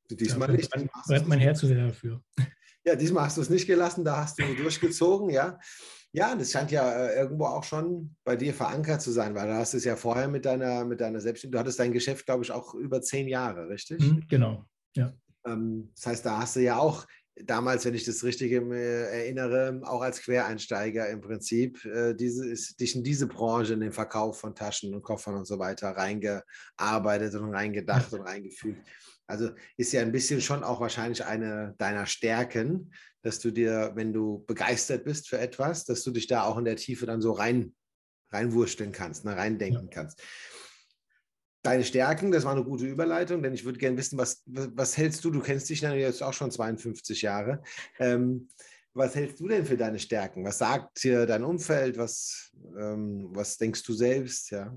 Diesmal 0.09 0.51
nicht. 0.51 0.71
Brennt 1.05 1.27
mein 1.27 1.39
Herz 1.39 1.59
sehr 1.59 1.87
dafür. 1.87 2.23
Ja, 2.83 2.95
diesmal 2.95 3.25
hast 3.25 3.37
du 3.37 3.41
es 3.41 3.49
nicht 3.49 3.67
gelassen, 3.67 4.03
da 4.03 4.17
hast 4.17 4.39
du 4.39 4.55
durchgezogen, 4.55 5.29
ja. 5.29 5.59
Ja, 6.13 6.33
das 6.35 6.51
scheint 6.51 6.71
ja 6.71 6.89
äh, 6.89 7.19
irgendwo 7.19 7.45
auch 7.45 7.63
schon 7.63 8.15
bei 8.23 8.35
dir 8.35 8.53
verankert 8.53 9.01
zu 9.01 9.11
sein, 9.11 9.35
weil 9.35 9.47
du 9.47 9.55
hast 9.55 9.73
es 9.75 9.83
ja 9.83 9.95
vorher 9.95 10.27
mit 10.27 10.45
deiner, 10.45 10.85
mit 10.85 11.01
deiner 11.01 11.19
Selbstständigkeit, 11.19 11.53
du 11.53 11.59
hattest 11.59 11.79
dein 11.79 11.91
Geschäft, 11.91 12.25
glaube 12.25 12.43
ich, 12.43 12.51
auch 12.51 12.73
über 12.73 13.01
zehn 13.01 13.27
Jahre, 13.27 13.67
richtig? 13.67 13.99
Mhm, 13.99 14.25
genau, 14.27 14.65
ja. 14.95 15.13
Ähm, 15.45 15.91
das 15.95 16.05
heißt, 16.07 16.25
da 16.25 16.39
hast 16.39 16.55
du 16.55 16.61
ja 16.61 16.77
auch 16.77 17.05
damals, 17.43 17.85
wenn 17.85 17.93
ich 17.93 18.05
das 18.05 18.23
richtig 18.23 18.51
erinnere, 18.51 19.81
auch 19.83 20.01
als 20.01 20.21
Quereinsteiger 20.21 21.09
im 21.09 21.21
Prinzip, 21.21 21.83
äh, 21.85 22.13
diese, 22.13 22.47
ist, 22.47 22.79
dich 22.79 22.95
in 22.95 23.03
diese 23.03 23.27
Branche, 23.27 23.73
in 23.73 23.79
den 23.79 23.91
Verkauf 23.91 24.39
von 24.39 24.55
Taschen 24.55 24.93
und 24.93 25.03
Koffern 25.03 25.35
und 25.35 25.45
so 25.45 25.59
weiter 25.59 25.89
reingearbeitet 25.89 27.35
und 27.35 27.53
reingedacht 27.53 28.11
und 28.13 28.21
reingefühlt. 28.27 28.77
Also 29.27 29.49
ist 29.75 29.91
ja 29.91 30.01
ein 30.01 30.11
bisschen 30.11 30.41
schon 30.41 30.63
auch 30.63 30.79
wahrscheinlich 30.79 31.25
eine 31.25 31.75
deiner 31.77 32.05
Stärken, 32.05 32.93
dass 33.21 33.39
du 33.39 33.51
dir, 33.51 33.91
wenn 33.95 34.13
du 34.13 34.45
begeistert 34.47 35.03
bist 35.03 35.27
für 35.27 35.37
etwas, 35.37 35.83
dass 35.83 36.03
du 36.03 36.11
dich 36.11 36.27
da 36.27 36.43
auch 36.43 36.57
in 36.57 36.65
der 36.65 36.77
Tiefe 36.77 37.05
dann 37.05 37.21
so 37.21 37.33
rein, 37.33 37.75
reinwursteln 38.31 38.93
kannst, 38.93 39.25
ne, 39.25 39.35
reindenken 39.35 39.89
ja. 39.89 39.93
kannst 39.93 40.21
deine 41.67 41.83
Stärken, 41.83 42.31
das 42.31 42.45
war 42.45 42.53
eine 42.53 42.63
gute 42.63 42.85
Überleitung, 42.85 43.43
denn 43.43 43.53
ich 43.53 43.65
würde 43.65 43.77
gerne 43.77 43.97
wissen, 43.97 44.17
was, 44.17 44.43
was 44.45 44.97
hältst 44.97 45.23
du, 45.23 45.31
du 45.31 45.41
kennst 45.41 45.69
dich 45.69 45.81
ja 45.81 45.93
jetzt 45.93 46.23
auch 46.23 46.33
schon 46.33 46.51
52 46.51 47.21
Jahre, 47.21 47.61
ähm, 47.99 48.47
was 48.93 49.15
hältst 49.15 49.39
du 49.39 49.47
denn 49.47 49.65
für 49.65 49.77
deine 49.77 49.99
Stärken? 49.99 50.43
Was 50.43 50.57
sagt 50.57 51.03
dir 51.03 51.25
dein 51.27 51.43
Umfeld? 51.43 51.97
Was, 51.97 52.51
ähm, 52.79 53.29
was 53.31 53.57
denkst 53.57 53.83
du 53.83 53.93
selbst? 53.93 54.49
Ja? 54.49 54.75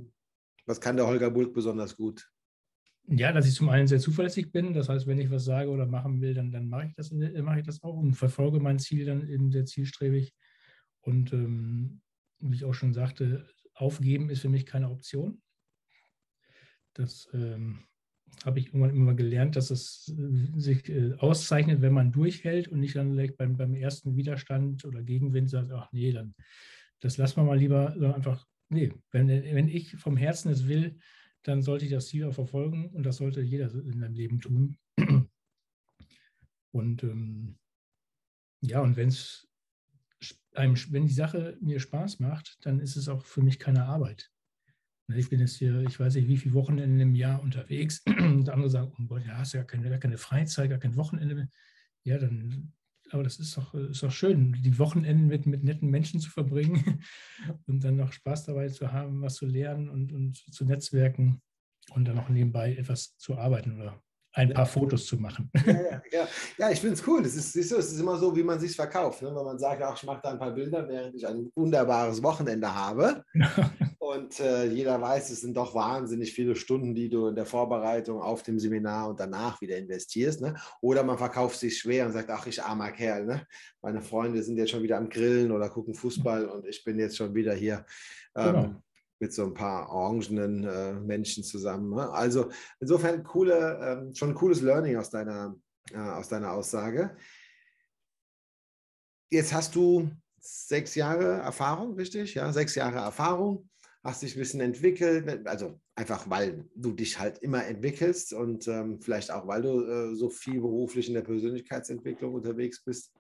Was 0.67 0.81
kann 0.81 0.97
der 0.97 1.07
Holger 1.07 1.31
Bulk 1.31 1.55
besonders 1.55 1.97
gut? 1.97 2.29
Ja, 3.07 3.33
dass 3.33 3.47
ich 3.47 3.55
zum 3.55 3.71
einen 3.71 3.87
sehr 3.87 3.99
zuverlässig 3.99 4.53
bin. 4.53 4.75
Das 4.75 4.91
heißt, 4.91 5.07
wenn 5.07 5.19
ich 5.19 5.31
was 5.31 5.47
sage 5.47 5.71
oder 5.71 5.87
machen 5.87 6.21
will, 6.21 6.35
dann, 6.35 6.53
dann 6.53 6.69
mache 6.69 6.89
ich 6.89 6.95
das, 6.95 7.11
mache 7.11 7.61
ich 7.61 7.67
das 7.67 7.83
auch 7.83 7.97
und 7.97 8.13
verfolge 8.13 8.61
mein 8.61 8.79
Ziel 8.79 9.07
dann 9.07 9.27
eben 9.27 9.51
sehr 9.51 9.65
zielstrebig. 9.65 10.35
Und 11.01 11.33
ähm, 11.33 12.03
wie 12.41 12.57
ich 12.57 12.65
auch 12.67 12.75
schon 12.75 12.93
sagte, 12.93 13.49
aufgeben 13.75 14.29
ist 14.29 14.43
für 14.43 14.51
mich 14.51 14.67
keine 14.67 14.91
Option. 14.91 15.41
Das 17.01 17.29
ähm, 17.33 17.81
habe 18.45 18.59
ich 18.59 18.67
irgendwann 18.67 18.95
immer 18.95 19.15
gelernt, 19.15 19.57
dass 19.57 19.71
es 19.71 20.15
äh, 20.17 20.59
sich 20.61 20.89
äh, 20.89 21.15
auszeichnet, 21.15 21.81
wenn 21.83 21.93
man 21.93 22.13
durchhält 22.13 22.69
und 22.69 22.81
nicht 22.81 22.97
dann 22.97 23.17
beim, 23.37 23.57
beim 23.57 23.75
ersten 23.75 24.17
Widerstand 24.17 24.85
oder 24.85 25.03
Gegenwind 25.03 25.51
sagt, 25.51 25.73
ach 25.73 25.91
nee, 25.93 26.13
dann 26.13 26.35
das 27.01 27.17
lassen 27.17 27.37
wir 27.37 27.45
mal 27.45 27.59
lieber, 27.59 27.93
sondern 27.93 28.15
einfach, 28.15 28.47
nee, 28.69 28.93
wenn, 29.11 29.29
wenn 29.29 29.69
ich 29.69 29.97
vom 29.97 30.17
Herzen 30.17 30.51
es 30.51 30.69
will, 30.69 30.99
dann 31.43 31.63
sollte 31.63 31.87
ich 31.87 31.91
das 31.91 32.09
Ziel 32.09 32.25
auch 32.25 32.35
verfolgen 32.35 32.91
und 32.91 33.05
das 33.05 33.17
sollte 33.17 33.41
jeder 33.41 33.73
in 33.73 33.99
seinem 33.99 34.15
Leben 34.15 34.41
tun. 34.41 34.77
Und 36.73 37.03
ähm, 37.03 37.59
ja, 38.61 38.81
und 38.81 38.97
wenn 38.97 39.09
es 39.09 39.49
einem, 40.55 40.77
wenn 40.91 41.07
die 41.07 41.13
Sache 41.13 41.59
mir 41.61 41.81
Spaß 41.81 42.21
macht, 42.21 42.59
dann 42.61 42.79
ist 42.79 42.95
es 42.95 43.09
auch 43.09 43.25
für 43.25 43.43
mich 43.43 43.59
keine 43.59 43.87
Arbeit. 43.87 44.31
Ich 45.17 45.29
bin 45.29 45.41
jetzt 45.41 45.57
hier, 45.57 45.81
ich 45.83 45.99
weiß 45.99 46.15
nicht, 46.15 46.29
wie 46.29 46.37
viele 46.37 46.55
Wochenende 46.55 47.03
im 47.03 47.15
Jahr 47.15 47.43
unterwegs. 47.43 48.03
Und 48.07 48.49
andere 48.49 48.71
sagen, 48.71 48.93
oh 48.99 49.03
Gott, 49.07 49.25
ja, 49.27 49.39
hast 49.39 49.53
ja 49.53 49.61
gar 49.61 49.67
keine, 49.67 49.91
gar 49.91 49.99
keine 49.99 50.19
Freizeit, 50.19 50.71
gar 50.71 50.79
kein 50.79 50.97
Wochenende 50.97 51.35
mehr. 51.35 51.49
Ja, 52.05 52.19
dann, 52.19 52.73
aber 53.11 53.23
das 53.23 53.39
ist 53.39 53.57
doch, 53.57 53.75
ist 53.75 54.03
doch 54.03 54.11
schön, 54.11 54.53
die 54.63 54.79
Wochenenden 54.79 55.27
mit, 55.27 55.47
mit 55.47 55.65
netten 55.65 55.91
Menschen 55.91 56.21
zu 56.21 56.31
verbringen 56.31 57.03
und 57.67 57.85
dann 57.85 57.97
noch 57.97 58.13
Spaß 58.13 58.47
dabei 58.47 58.69
zu 58.69 58.93
haben, 58.93 59.21
was 59.23 59.35
zu 59.35 59.47
lernen 59.47 59.89
und, 59.89 60.13
und 60.13 60.37
zu 60.37 60.65
netzwerken 60.65 61.43
und 61.93 62.07
dann 62.07 62.19
auch 62.19 62.29
nebenbei 62.29 62.75
etwas 62.75 63.17
zu 63.17 63.37
arbeiten 63.37 63.81
oder 63.81 64.01
ein 64.33 64.53
paar 64.53 64.67
Fotos 64.67 65.07
zu 65.07 65.17
machen. 65.17 65.51
Ja, 65.67 65.73
ja, 65.73 66.03
ja. 66.13 66.29
ja 66.59 66.71
ich 66.71 66.81
finde 66.81 66.95
es 66.95 67.07
cool. 67.07 67.23
Es 67.25 67.35
ist, 67.35 67.53
siehst 67.53 67.73
du, 67.73 67.77
es 67.77 67.93
ist 67.93 68.01
immer 68.01 68.17
so, 68.17 68.35
wie 68.37 68.43
man 68.43 68.61
sich 68.61 68.77
verkauft. 68.77 69.23
Ne? 69.23 69.35
Wenn 69.35 69.45
man 69.45 69.59
sagt, 69.59 69.83
ach, 69.83 69.97
ich 69.97 70.05
mache 70.05 70.21
da 70.23 70.31
ein 70.31 70.39
paar 70.39 70.53
Bilder, 70.53 70.89
während 70.89 71.15
ich 71.15 71.27
ein 71.27 71.51
wunderbares 71.55 72.23
Wochenende 72.23 72.73
habe. 72.73 73.25
Und 74.13 74.41
äh, 74.41 74.65
jeder 74.65 75.01
weiß, 75.01 75.31
es 75.31 75.41
sind 75.41 75.57
doch 75.57 75.73
wahnsinnig 75.73 76.33
viele 76.33 76.57
Stunden, 76.57 76.97
die 76.97 77.09
du 77.09 77.29
in 77.29 77.37
der 77.37 77.47
Vorbereitung 77.47 78.21
auf 78.21 78.43
dem 78.43 78.59
Seminar 78.59 79.09
und 79.09 79.21
danach 79.21 79.61
wieder 79.61 79.77
investierst. 79.77 80.41
Ne? 80.41 80.57
Oder 80.81 81.05
man 81.05 81.17
verkauft 81.17 81.61
sich 81.61 81.79
schwer 81.79 82.07
und 82.07 82.13
sagt, 82.13 82.29
ach, 82.29 82.45
ich 82.49 82.61
armer 82.61 82.91
Kerl. 82.91 83.25
Ne? 83.25 83.47
Meine 83.81 84.03
Freunde 84.03 84.43
sind 84.43 84.57
jetzt 84.57 84.71
schon 84.71 84.83
wieder 84.83 84.97
am 84.97 85.09
Grillen 85.09 85.53
oder 85.53 85.69
gucken 85.69 85.95
Fußball 85.95 86.47
und 86.47 86.67
ich 86.67 86.83
bin 86.83 86.99
jetzt 86.99 87.17
schon 87.17 87.33
wieder 87.37 87.55
hier. 87.55 87.87
Ähm, 88.35 88.55
genau 88.55 88.83
mit 89.23 89.35
so 89.35 89.45
ein 89.45 89.53
paar 89.53 89.91
orangenen 89.91 90.65
äh, 90.65 90.95
Menschen 90.95 91.45
zusammen. 91.45 91.95
Ne? 91.95 92.11
Also 92.11 92.51
insofern 92.81 93.23
coole, 93.23 93.79
ähm, 93.83 94.15
schon 94.15 94.31
ein 94.31 94.35
cooles 94.35 94.63
Learning 94.63 94.97
aus 94.97 95.11
deiner, 95.11 95.55
äh, 95.93 95.99
aus 95.99 96.29
deiner 96.29 96.53
Aussage. 96.53 97.15
Jetzt 99.31 99.53
hast 99.53 99.75
du 99.75 100.11
sechs 100.41 100.95
Jahre 100.95 101.35
Erfahrung, 101.43 101.95
richtig? 101.95 102.35
Ja, 102.35 102.51
sechs 102.51 102.75
Jahre 102.75 103.01
Erfahrung, 103.01 103.70
hast 104.03 104.23
dich 104.23 104.35
ein 104.35 104.39
bisschen 104.39 104.61
entwickelt, 104.61 105.47
also 105.47 105.81
einfach 105.95 106.29
weil 106.31 106.65
du 106.75 106.93
dich 106.93 107.19
halt 107.19 107.39
immer 107.39 107.65
entwickelst 107.67 108.33
und 108.33 108.67
ähm, 108.67 109.01
vielleicht 109.01 109.31
auch 109.31 109.47
weil 109.47 109.63
du 109.63 109.85
äh, 109.85 110.15
so 110.15 110.31
viel 110.31 110.61
beruflich 110.61 111.09
in 111.09 111.15
der 111.15 111.23
Persönlichkeitsentwicklung 111.23 112.35
unterwegs 112.35 112.83
bist, 112.83 113.13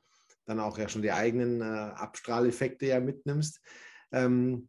dann 0.47 0.59
auch 0.59 0.79
ja 0.79 0.89
schon 0.89 1.03
die 1.03 1.13
eigenen 1.13 1.61
äh, 1.61 1.65
Abstrahleffekte 1.65 2.87
ja 2.87 3.01
mitnimmst. 3.01 3.61
Ähm, 4.13 4.69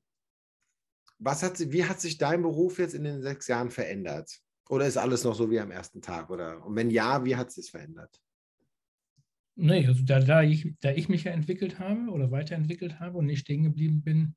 was 1.18 1.44
hat, 1.44 1.60
wie 1.72 1.86
hat 1.86 2.01
sich 2.01 2.18
dein 2.18 2.41
Beruf 2.41 2.80
jetzt 2.80 2.96
in 2.96 3.03
den 3.03 3.22
sechs 3.22 3.48
Jahren 3.48 3.70
verändert? 3.70 4.41
Oder 4.70 4.88
ist 4.88 4.98
alles 4.98 5.24
noch 5.24 5.36
so 5.36 5.50
wie 5.51 5.60
am 5.60 5.72
ersten 5.72 6.01
Tag? 6.01 6.30
Oder? 6.30 6.65
Und 6.65 6.75
wenn 6.75 6.89
ja, 6.89 7.24
wie 7.24 7.36
hat 7.36 7.50
es 7.50 7.56
sich 7.56 7.72
verändert? 7.72 8.20
Nee, 9.56 9.86
also 9.86 10.03
da, 10.03 10.20
da, 10.20 10.41
ich, 10.41 10.75
da 10.80 10.91
ich 10.91 11.10
mich 11.10 11.25
ja 11.25 11.32
entwickelt 11.32 11.77
habe 11.77 12.10
oder 12.10 12.32
weiterentwickelt 12.32 13.00
habe 13.00 13.18
und 13.18 13.27
nicht 13.27 13.41
stehen 13.41 13.63
geblieben 13.63 14.01
bin, 14.01 14.36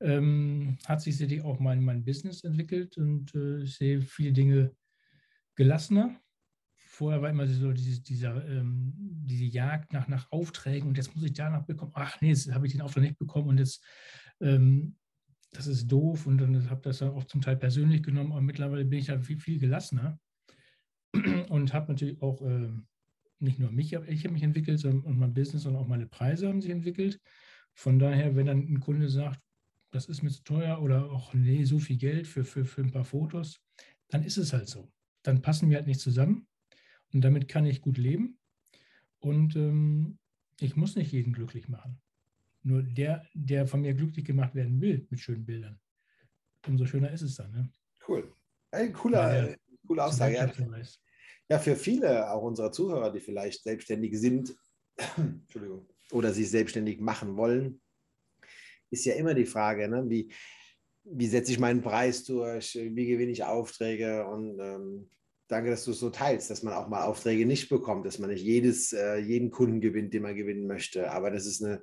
ähm, 0.00 0.78
hat 0.86 1.00
sich 1.00 1.16
sicherlich 1.16 1.42
auch 1.44 1.60
mein, 1.60 1.82
mein 1.82 2.04
Business 2.04 2.44
entwickelt 2.44 2.96
und 2.98 3.34
äh, 3.34 3.62
ich 3.62 3.76
sehe 3.76 4.02
viele 4.02 4.32
Dinge 4.32 4.74
gelassener. 5.54 6.20
Vorher 6.76 7.22
war 7.22 7.30
immer 7.30 7.46
so 7.46 7.72
diese, 7.72 8.02
dieser, 8.02 8.46
ähm, 8.48 8.92
diese 8.96 9.44
Jagd 9.44 9.92
nach, 9.92 10.06
nach 10.08 10.30
Aufträgen 10.30 10.88
und 10.88 10.96
jetzt 10.96 11.14
muss 11.14 11.24
ich 11.24 11.32
danach 11.32 11.64
bekommen. 11.64 11.92
Ach 11.94 12.20
nee, 12.20 12.28
jetzt 12.28 12.52
habe 12.52 12.66
ich 12.66 12.72
den 12.72 12.82
Auftrag 12.82 13.02
nicht 13.02 13.18
bekommen 13.18 13.48
und 13.48 13.58
jetzt, 13.58 13.84
ähm, 14.40 14.96
das 15.52 15.66
ist 15.66 15.86
doof 15.86 16.26
und 16.26 16.38
dann 16.38 16.70
habe 16.70 16.82
das 16.82 16.98
dann 16.98 17.10
auch 17.10 17.24
zum 17.24 17.40
Teil 17.40 17.56
persönlich 17.56 18.02
genommen. 18.02 18.32
Aber 18.32 18.40
mittlerweile 18.40 18.84
bin 18.84 18.98
ich 18.98 19.06
da 19.06 19.18
viel, 19.20 19.38
viel 19.38 19.58
gelassener 19.58 20.18
und 21.48 21.72
habe 21.72 21.92
natürlich 21.92 22.20
auch 22.20 22.42
äh, 22.42 22.70
nicht 23.38 23.58
nur 23.58 23.70
mich, 23.70 23.92
ich 23.92 24.24
habe 24.24 24.32
mich 24.32 24.42
entwickelt 24.42 24.80
sondern, 24.80 25.02
und 25.02 25.18
mein 25.18 25.34
Business, 25.34 25.62
sondern 25.62 25.82
auch 25.82 25.88
meine 25.88 26.06
Preise 26.06 26.48
haben 26.48 26.60
sich 26.60 26.70
entwickelt. 26.70 27.20
Von 27.74 27.98
daher, 27.98 28.36
wenn 28.36 28.46
dann 28.46 28.58
ein 28.58 28.80
Kunde 28.80 29.08
sagt, 29.08 29.40
das 29.94 30.06
ist 30.06 30.22
mir 30.22 30.30
zu 30.30 30.42
teuer 30.42 30.82
oder 30.82 31.10
auch 31.10 31.32
nee, 31.34 31.64
so 31.64 31.78
viel 31.78 31.96
Geld 31.96 32.26
für, 32.26 32.44
für, 32.44 32.64
für 32.64 32.82
ein 32.82 32.90
paar 32.90 33.04
Fotos, 33.04 33.62
dann 34.08 34.24
ist 34.24 34.38
es 34.38 34.52
halt 34.52 34.68
so. 34.68 34.90
Dann 35.22 35.40
passen 35.40 35.70
wir 35.70 35.76
halt 35.76 35.86
nicht 35.86 36.00
zusammen 36.00 36.48
und 37.12 37.20
damit 37.20 37.46
kann 37.46 37.64
ich 37.64 37.80
gut 37.80 37.96
leben 37.96 38.38
und 39.20 39.54
ähm, 39.54 40.18
ich 40.58 40.74
muss 40.74 40.96
nicht 40.96 41.12
jeden 41.12 41.32
glücklich 41.32 41.68
machen. 41.68 42.00
Nur 42.62 42.82
der, 42.82 43.24
der 43.34 43.68
von 43.68 43.82
mir 43.82 43.94
glücklich 43.94 44.24
gemacht 44.24 44.54
werden 44.56 44.80
will 44.80 45.06
mit 45.10 45.20
schönen 45.20 45.44
Bildern, 45.44 45.78
umso 46.66 46.86
schöner 46.86 47.12
ist 47.12 47.22
es 47.22 47.36
dann. 47.36 47.52
Ne? 47.52 47.70
Cool. 48.08 48.32
Ein 48.72 48.92
cooler, 48.92 49.50
ja, 49.50 49.56
coole 49.86 50.04
Aussage. 50.04 50.34
Ja. 50.34 50.50
ja, 51.50 51.58
für 51.60 51.76
viele 51.76 52.28
auch 52.32 52.42
unserer 52.42 52.72
Zuhörer, 52.72 53.12
die 53.12 53.20
vielleicht 53.20 53.62
selbstständig 53.62 54.18
sind, 54.18 54.56
Entschuldigung, 55.16 55.86
oder 56.10 56.32
sich 56.32 56.50
selbstständig 56.50 57.00
machen 57.00 57.36
wollen, 57.36 57.80
ist 58.90 59.04
ja 59.04 59.14
immer 59.14 59.34
die 59.34 59.46
Frage, 59.46 59.88
ne? 59.88 60.04
wie, 60.08 60.32
wie 61.04 61.26
setze 61.26 61.52
ich 61.52 61.58
meinen 61.58 61.82
Preis 61.82 62.24
durch, 62.24 62.74
wie 62.74 63.06
gewinne 63.06 63.32
ich 63.32 63.44
Aufträge? 63.44 64.26
Und 64.26 64.58
ähm, 64.60 65.10
danke, 65.48 65.70
dass 65.70 65.84
du 65.84 65.90
es 65.90 66.00
so 66.00 66.10
teilst, 66.10 66.50
dass 66.50 66.62
man 66.62 66.74
auch 66.74 66.88
mal 66.88 67.04
Aufträge 67.04 67.46
nicht 67.46 67.68
bekommt, 67.68 68.06
dass 68.06 68.18
man 68.18 68.30
nicht 68.30 68.44
jedes, 68.44 68.92
äh, 68.92 69.18
jeden 69.18 69.50
Kunden 69.50 69.80
gewinnt, 69.80 70.14
den 70.14 70.22
man 70.22 70.34
gewinnen 70.34 70.66
möchte, 70.66 71.10
aber 71.10 71.30
das 71.30 71.46
ist 71.46 71.62
eine 71.62 71.82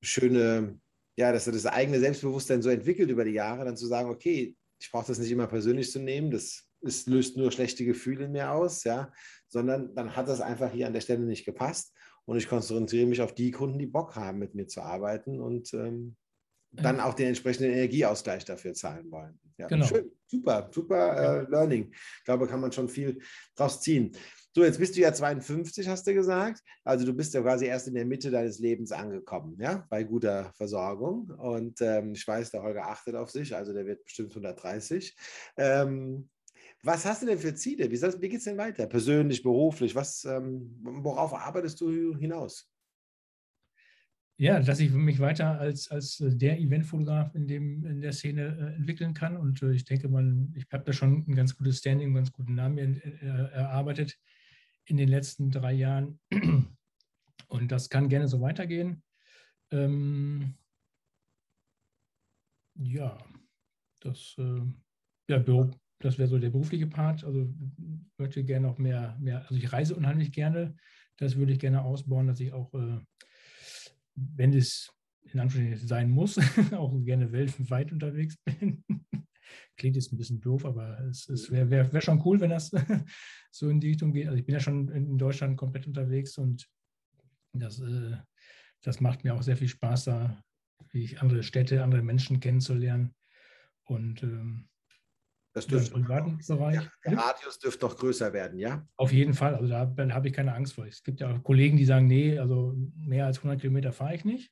schöne, 0.00 0.78
ja, 1.16 1.32
dass 1.32 1.46
er 1.46 1.52
das 1.52 1.66
eigene 1.66 2.00
Selbstbewusstsein 2.00 2.62
so 2.62 2.70
entwickelt 2.70 3.10
über 3.10 3.24
die 3.24 3.32
Jahre, 3.32 3.64
dann 3.64 3.76
zu 3.76 3.86
sagen, 3.86 4.10
okay, 4.10 4.56
ich 4.80 4.90
brauche 4.90 5.06
das 5.06 5.18
nicht 5.18 5.30
immer 5.30 5.46
persönlich 5.46 5.90
zu 5.90 6.00
nehmen, 6.00 6.30
das 6.30 6.68
es 6.82 7.06
löst 7.06 7.36
nur 7.36 7.52
schlechte 7.52 7.84
Gefühle 7.84 8.24
in 8.24 8.32
mir 8.32 8.50
aus, 8.52 8.84
ja, 8.84 9.12
sondern 9.48 9.94
dann 9.94 10.16
hat 10.16 10.28
das 10.28 10.40
einfach 10.40 10.72
hier 10.72 10.86
an 10.86 10.92
der 10.92 11.00
Stelle 11.00 11.24
nicht 11.24 11.44
gepasst. 11.44 11.94
Und 12.24 12.36
ich 12.36 12.48
konzentriere 12.48 13.06
mich 13.06 13.20
auf 13.20 13.34
die 13.34 13.50
Kunden, 13.50 13.78
die 13.78 13.86
Bock 13.86 14.14
haben, 14.14 14.38
mit 14.38 14.54
mir 14.54 14.66
zu 14.66 14.80
arbeiten 14.80 15.40
und 15.40 15.74
ähm, 15.74 16.16
dann 16.72 17.00
auch 17.00 17.14
den 17.14 17.28
entsprechenden 17.28 17.72
Energieausgleich 17.72 18.44
dafür 18.44 18.74
zahlen 18.74 19.10
wollen. 19.10 19.38
Ja, 19.58 19.68
genau. 19.68 19.86
Schön, 19.86 20.10
super, 20.26 20.68
super 20.72 21.42
äh, 21.42 21.50
Learning. 21.50 21.92
Ich 21.92 22.24
glaube, 22.24 22.46
kann 22.46 22.60
man 22.60 22.72
schon 22.72 22.88
viel 22.88 23.20
draus 23.54 23.80
ziehen. 23.80 24.12
So, 24.54 24.64
jetzt 24.64 24.78
bist 24.78 24.96
du 24.96 25.00
ja 25.00 25.12
52, 25.12 25.88
hast 25.88 26.06
du 26.06 26.12
gesagt. 26.12 26.60
Also 26.84 27.06
du 27.06 27.14
bist 27.14 27.32
ja 27.32 27.40
quasi 27.40 27.66
erst 27.66 27.88
in 27.88 27.94
der 27.94 28.04
Mitte 28.04 28.30
deines 28.30 28.58
Lebens 28.58 28.92
angekommen, 28.92 29.56
ja, 29.58 29.86
bei 29.88 30.04
guter 30.04 30.52
Versorgung. 30.56 31.30
Und 31.38 31.80
ähm, 31.80 32.12
ich 32.12 32.26
weiß, 32.26 32.50
der 32.50 32.62
Holger 32.62 32.86
achtet 32.86 33.14
auf 33.14 33.30
sich, 33.30 33.54
also 33.54 33.72
der 33.72 33.86
wird 33.86 34.04
bestimmt 34.04 34.30
130. 34.30 35.16
Ähm, 35.56 36.28
was 36.82 37.04
hast 37.04 37.22
du 37.22 37.26
denn 37.26 37.38
für 37.38 37.54
Ziele? 37.54 37.90
Wie, 37.90 38.02
wie 38.02 38.28
geht 38.28 38.38
es 38.38 38.44
denn 38.44 38.58
weiter? 38.58 38.86
Persönlich, 38.86 39.42
beruflich? 39.42 39.94
Was, 39.94 40.24
ähm, 40.24 40.78
worauf 40.82 41.32
arbeitest 41.32 41.80
du 41.80 42.16
hinaus? 42.16 42.71
Ja, 44.42 44.58
dass 44.58 44.80
ich 44.80 44.90
mich 44.90 45.20
weiter 45.20 45.60
als, 45.60 45.88
als 45.88 46.16
der 46.18 46.58
Eventfotograf 46.58 47.32
in, 47.36 47.48
in 47.48 48.00
der 48.00 48.12
Szene 48.12 48.42
äh, 48.42 48.74
entwickeln 48.74 49.14
kann. 49.14 49.36
Und 49.36 49.62
äh, 49.62 49.70
ich 49.70 49.84
denke, 49.84 50.08
man, 50.08 50.52
ich 50.56 50.66
habe 50.72 50.82
da 50.82 50.92
schon 50.92 51.24
ein 51.28 51.36
ganz 51.36 51.56
gutes 51.56 51.78
Standing, 51.78 52.08
einen 52.08 52.16
ganz 52.16 52.32
guten 52.32 52.56
Namen 52.56 53.00
äh, 53.00 53.24
erarbeitet 53.52 54.18
in 54.86 54.96
den 54.96 55.08
letzten 55.08 55.52
drei 55.52 55.74
Jahren. 55.74 56.18
Und 57.46 57.70
das 57.70 57.88
kann 57.88 58.08
gerne 58.08 58.26
so 58.26 58.40
weitergehen. 58.40 59.04
Ähm, 59.70 60.56
ja, 62.74 63.16
das, 64.00 64.34
äh, 64.38 64.62
ja, 65.28 65.38
das 66.00 66.18
wäre 66.18 66.28
so 66.28 66.40
der 66.40 66.50
berufliche 66.50 66.88
Part. 66.88 67.22
Also 67.22 67.48
möchte 68.18 68.42
gerne 68.42 68.68
auch 68.68 68.78
mehr, 68.78 69.16
mehr, 69.20 69.42
also 69.42 69.54
ich 69.54 69.72
reise 69.72 69.94
unheimlich 69.94 70.32
gerne. 70.32 70.74
Das 71.16 71.36
würde 71.36 71.52
ich 71.52 71.60
gerne 71.60 71.82
ausbauen, 71.82 72.26
dass 72.26 72.40
ich 72.40 72.52
auch, 72.52 72.74
äh, 72.74 72.98
wenn 74.14 74.52
es 74.52 74.92
in 75.32 75.40
Anführungszeichen 75.40 75.88
sein 75.88 76.10
muss, 76.10 76.38
auch 76.72 76.92
gerne 77.04 77.32
weltweit 77.32 77.92
unterwegs 77.92 78.36
bin. 78.44 78.84
Klingt 79.76 79.96
jetzt 79.96 80.12
ein 80.12 80.18
bisschen 80.18 80.40
doof, 80.40 80.64
aber 80.64 80.98
es, 81.00 81.28
es 81.28 81.50
wäre 81.50 81.70
wär, 81.70 81.92
wär 81.92 82.00
schon 82.00 82.22
cool, 82.24 82.40
wenn 82.40 82.50
das 82.50 82.70
so 83.50 83.68
in 83.68 83.80
die 83.80 83.88
Richtung 83.88 84.12
geht. 84.12 84.26
Also 84.26 84.38
ich 84.38 84.46
bin 84.46 84.54
ja 84.54 84.60
schon 84.60 84.88
in 84.88 85.18
Deutschland 85.18 85.56
komplett 85.56 85.86
unterwegs 85.86 86.38
und 86.38 86.68
das, 87.52 87.80
äh, 87.80 88.16
das 88.82 89.00
macht 89.00 89.24
mir 89.24 89.34
auch 89.34 89.42
sehr 89.42 89.56
viel 89.56 89.68
Spaß, 89.68 90.04
da 90.04 90.42
wie 90.90 91.16
andere 91.18 91.42
Städte, 91.42 91.82
andere 91.82 92.02
Menschen 92.02 92.40
kennenzulernen. 92.40 93.14
Und 93.84 94.22
ähm, 94.22 94.68
das 95.52 95.66
dürfte 95.66 95.94
im 95.94 96.02
privaten 96.02 96.38
Bereich. 96.46 96.76
Ja, 96.76 96.90
der 97.04 97.18
Radius 97.18 97.58
dürfte 97.58 97.80
doch 97.80 97.96
größer 97.96 98.32
werden, 98.32 98.58
ja? 98.58 98.86
Auf 98.96 99.12
jeden 99.12 99.34
Fall. 99.34 99.54
Also 99.54 99.68
da, 99.68 100.14
habe 100.14 100.28
ich 100.28 100.34
keine 100.34 100.54
Angst 100.54 100.74
vor. 100.74 100.86
Es 100.86 101.02
gibt 101.02 101.20
ja 101.20 101.30
auch 101.30 101.42
Kollegen, 101.42 101.76
die 101.76 101.84
sagen, 101.84 102.06
nee, 102.06 102.38
also 102.38 102.74
mehr 102.96 103.26
als 103.26 103.38
100 103.38 103.60
Kilometer 103.60 103.92
fahre 103.92 104.14
ich 104.14 104.24
nicht. 104.24 104.50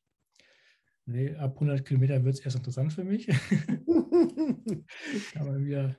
Nee, 1.07 1.35
ab 1.37 1.55
100 1.55 1.87
Kilometer 1.87 2.23
wird 2.25 2.35
es 2.35 2.41
erst 2.41 2.57
interessant 2.57 2.93
für 2.93 3.05
mich. 3.05 3.27
Kann 5.33 5.47
man 5.47 5.65
wieder 5.65 5.97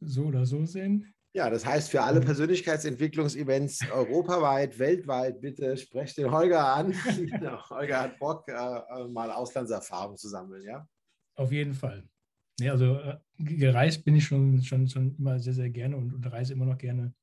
so 0.00 0.24
oder 0.24 0.46
so 0.46 0.64
sehen. 0.64 1.12
Ja, 1.34 1.50
das 1.50 1.66
heißt 1.66 1.90
für 1.90 2.02
alle 2.02 2.20
Persönlichkeitsentwicklungsevents 2.20 3.90
europaweit, 3.90 4.78
weltweit, 4.78 5.40
bitte 5.40 5.76
sprecht 5.76 6.16
den 6.16 6.30
Holger 6.30 6.74
an. 6.74 6.92
Holger 7.70 8.00
hat 8.00 8.18
Bock, 8.18 8.48
äh, 8.48 8.52
äh, 8.52 9.08
mal 9.08 9.30
Auslandserfahrung 9.30 10.16
zu 10.16 10.28
sammeln, 10.28 10.62
ja? 10.62 10.88
Auf 11.36 11.52
jeden 11.52 11.74
Fall. 11.74 12.08
Nee, 12.60 12.70
also 12.70 12.98
äh, 12.98 13.18
gereist 13.38 14.04
bin 14.04 14.16
ich 14.16 14.24
schon, 14.24 14.62
schon, 14.62 14.88
schon 14.88 15.16
immer 15.16 15.38
sehr, 15.38 15.54
sehr 15.54 15.70
gerne 15.70 15.96
und, 15.96 16.12
und 16.12 16.26
reise 16.26 16.52
immer 16.52 16.66
noch 16.66 16.78
gerne, 16.78 17.14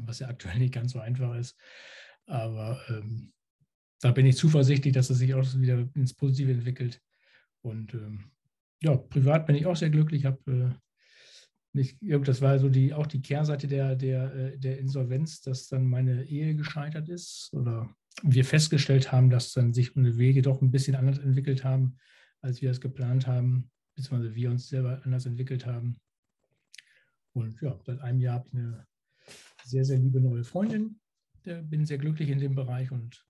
was 0.00 0.18
ja 0.18 0.28
aktuell 0.28 0.58
nicht 0.58 0.74
ganz 0.74 0.92
so 0.92 1.00
einfach 1.00 1.34
ist. 1.36 1.56
Aber 2.26 2.80
ähm, 2.88 3.32
da 4.00 4.12
bin 4.12 4.26
ich 4.26 4.36
zuversichtlich, 4.36 4.92
dass 4.92 5.10
es 5.10 5.18
sich 5.18 5.34
auch 5.34 5.44
wieder 5.54 5.88
ins 5.94 6.14
Positive 6.14 6.52
entwickelt. 6.52 7.00
Und 7.62 7.94
ähm, 7.94 8.30
ja, 8.82 8.96
privat 8.96 9.46
bin 9.46 9.56
ich 9.56 9.66
auch 9.66 9.76
sehr 9.76 9.90
glücklich. 9.90 10.20
Ich 10.20 10.26
habe 10.26 10.78
äh, 11.74 12.18
das 12.24 12.42
war 12.42 12.58
so 12.58 12.68
die, 12.68 12.92
auch 12.92 13.06
die 13.06 13.22
Kehrseite 13.22 13.68
der, 13.68 13.94
der, 13.94 14.34
äh, 14.34 14.58
der 14.58 14.78
Insolvenz, 14.78 15.40
dass 15.40 15.68
dann 15.68 15.86
meine 15.86 16.24
Ehe 16.24 16.54
gescheitert 16.54 17.08
ist 17.08 17.50
oder 17.52 17.88
wir 18.22 18.44
festgestellt 18.44 19.12
haben, 19.12 19.30
dass 19.30 19.52
dann 19.52 19.72
sich 19.72 19.96
unsere 19.96 20.18
Wege 20.18 20.42
doch 20.42 20.60
ein 20.60 20.72
bisschen 20.72 20.96
anders 20.96 21.18
entwickelt 21.18 21.64
haben, 21.64 21.96
als 22.42 22.60
wir 22.60 22.70
es 22.70 22.80
geplant 22.80 23.26
haben 23.26 23.70
beziehungsweise 24.00 24.34
wir 24.34 24.50
uns 24.50 24.68
selber 24.68 25.00
anders 25.04 25.26
entwickelt 25.26 25.66
haben. 25.66 26.00
Und 27.32 27.60
ja, 27.60 27.78
seit 27.84 28.00
einem 28.00 28.20
Jahr 28.20 28.36
habe 28.36 28.48
ich 28.48 28.54
eine 28.54 28.86
sehr, 29.64 29.84
sehr 29.84 29.98
liebe 29.98 30.20
neue 30.20 30.44
Freundin. 30.44 30.98
Bin 31.44 31.86
sehr 31.86 31.98
glücklich 31.98 32.28
in 32.30 32.38
dem 32.38 32.54
Bereich 32.54 32.90
und 32.90 33.24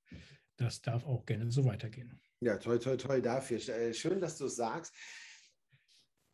das 0.57 0.81
darf 0.81 1.07
auch 1.07 1.25
gerne 1.27 1.51
so 1.51 1.65
weitergehen. 1.65 2.21
Ja, 2.41 2.57
toll, 2.57 2.79
toll, 2.79 2.97
toll 2.97 3.21
dafür. 3.21 3.59
Äh, 3.69 3.93
schön, 3.93 4.21
dass 4.21 4.39
du 4.39 4.47
es 4.47 4.57
sagst. 4.57 4.95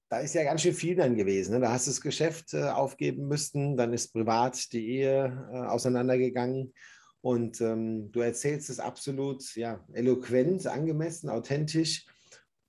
Da 0.08 0.20
ist 0.20 0.34
ja 0.34 0.44
ganz 0.44 0.62
schön 0.62 0.74
viel 0.74 0.94
dann 0.94 1.16
gewesen. 1.16 1.54
Ne? 1.54 1.60
Da 1.60 1.72
hast 1.72 1.86
du 1.86 1.90
das 1.90 2.00
Geschäft 2.00 2.54
äh, 2.54 2.64
aufgeben 2.64 3.26
müssen, 3.26 3.76
dann 3.76 3.92
ist 3.92 4.12
privat 4.12 4.72
die 4.72 4.86
Ehe 4.88 5.48
äh, 5.52 5.66
auseinandergegangen. 5.66 6.72
Und 7.20 7.60
ähm, 7.60 8.12
du 8.12 8.20
erzählst 8.20 8.70
es 8.70 8.78
absolut 8.78 9.56
ja, 9.56 9.84
eloquent, 9.92 10.66
angemessen, 10.66 11.28
authentisch. 11.28 12.06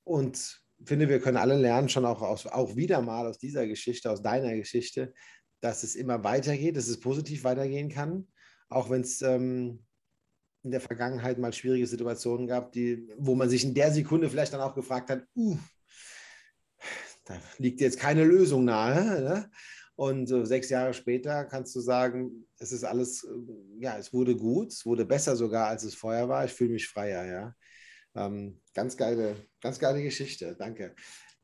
Und 0.03 0.66
finde, 0.85 1.09
wir 1.09 1.19
können 1.19 1.37
alle 1.37 1.57
lernen, 1.57 1.89
schon 1.89 2.05
auch, 2.05 2.21
aus, 2.21 2.45
auch 2.45 2.75
wieder 2.75 3.01
mal 3.01 3.27
aus 3.27 3.39
dieser 3.39 3.67
Geschichte, 3.67 4.11
aus 4.11 4.21
deiner 4.21 4.55
Geschichte, 4.55 5.13
dass 5.59 5.83
es 5.83 5.95
immer 5.95 6.23
weitergeht, 6.23 6.77
dass 6.77 6.87
es 6.87 6.99
positiv 6.99 7.43
weitergehen 7.43 7.89
kann, 7.89 8.27
auch 8.69 8.89
wenn 8.89 9.01
es 9.01 9.21
ähm, 9.21 9.83
in 10.63 10.71
der 10.71 10.81
Vergangenheit 10.81 11.39
mal 11.39 11.53
schwierige 11.53 11.87
Situationen 11.87 12.47
gab, 12.47 12.71
die, 12.71 13.07
wo 13.17 13.35
man 13.35 13.49
sich 13.49 13.63
in 13.63 13.73
der 13.73 13.91
Sekunde 13.91 14.29
vielleicht 14.29 14.53
dann 14.53 14.61
auch 14.61 14.75
gefragt 14.75 15.09
hat, 15.09 15.23
uh, 15.35 15.57
da 17.25 17.39
liegt 17.57 17.81
jetzt 17.81 17.99
keine 17.99 18.23
Lösung 18.23 18.65
nahe. 18.65 19.21
Ne? 19.21 19.51
Und 19.95 20.29
äh, 20.29 20.45
sechs 20.45 20.69
Jahre 20.69 20.93
später 20.93 21.45
kannst 21.45 21.75
du 21.75 21.79
sagen, 21.79 22.45
es 22.59 22.71
ist 22.71 22.83
alles, 22.83 23.23
äh, 23.23 23.83
ja, 23.83 23.97
es 23.97 24.13
wurde 24.13 24.35
gut, 24.35 24.71
es 24.71 24.85
wurde 24.85 25.05
besser 25.05 25.35
sogar, 25.35 25.67
als 25.67 25.83
es 25.83 25.95
vorher 25.95 26.29
war. 26.29 26.45
Ich 26.45 26.53
fühle 26.53 26.73
mich 26.73 26.87
freier, 26.87 27.25
ja. 27.25 27.55
Ähm, 28.15 28.61
ganz 28.73 28.97
geile, 28.97 29.35
ganz 29.61 29.79
geile 29.79 30.01
Geschichte, 30.01 30.55
danke. 30.57 30.95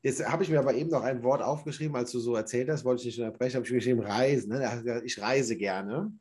Jetzt 0.01 0.27
habe 0.27 0.43
ich 0.43 0.49
mir 0.49 0.59
aber 0.59 0.73
eben 0.73 0.89
noch 0.89 1.03
ein 1.03 1.23
Wort 1.23 1.41
aufgeschrieben, 1.41 1.95
als 1.95 2.11
du 2.11 2.19
so 2.19 2.35
erzählt 2.35 2.69
hast, 2.69 2.83
wollte 2.83 3.01
ich 3.01 3.05
nicht 3.05 3.19
unterbrechen, 3.19 3.55
habe 3.55 3.65
ich 3.65 3.71
mir 3.71 3.77
geschrieben, 3.77 4.01
Reisen. 4.01 4.49
Ne? 4.49 5.01
Ich 5.05 5.21
reise 5.21 5.55
gerne. 5.55 6.11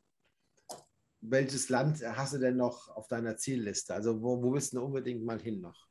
Welches 1.19 1.67
Land 1.69 2.01
hast 2.01 2.33
du 2.33 2.37
denn 2.37 2.55
noch 2.55 2.89
auf 2.89 3.07
deiner 3.07 3.35
Zielliste? 3.35 3.93
Also 3.93 4.21
wo, 4.21 4.41
wo 4.41 4.53
willst 4.53 4.73
du 4.73 4.81
unbedingt 4.81 5.23
mal 5.23 5.41
hin 5.41 5.59
noch? 5.59 5.87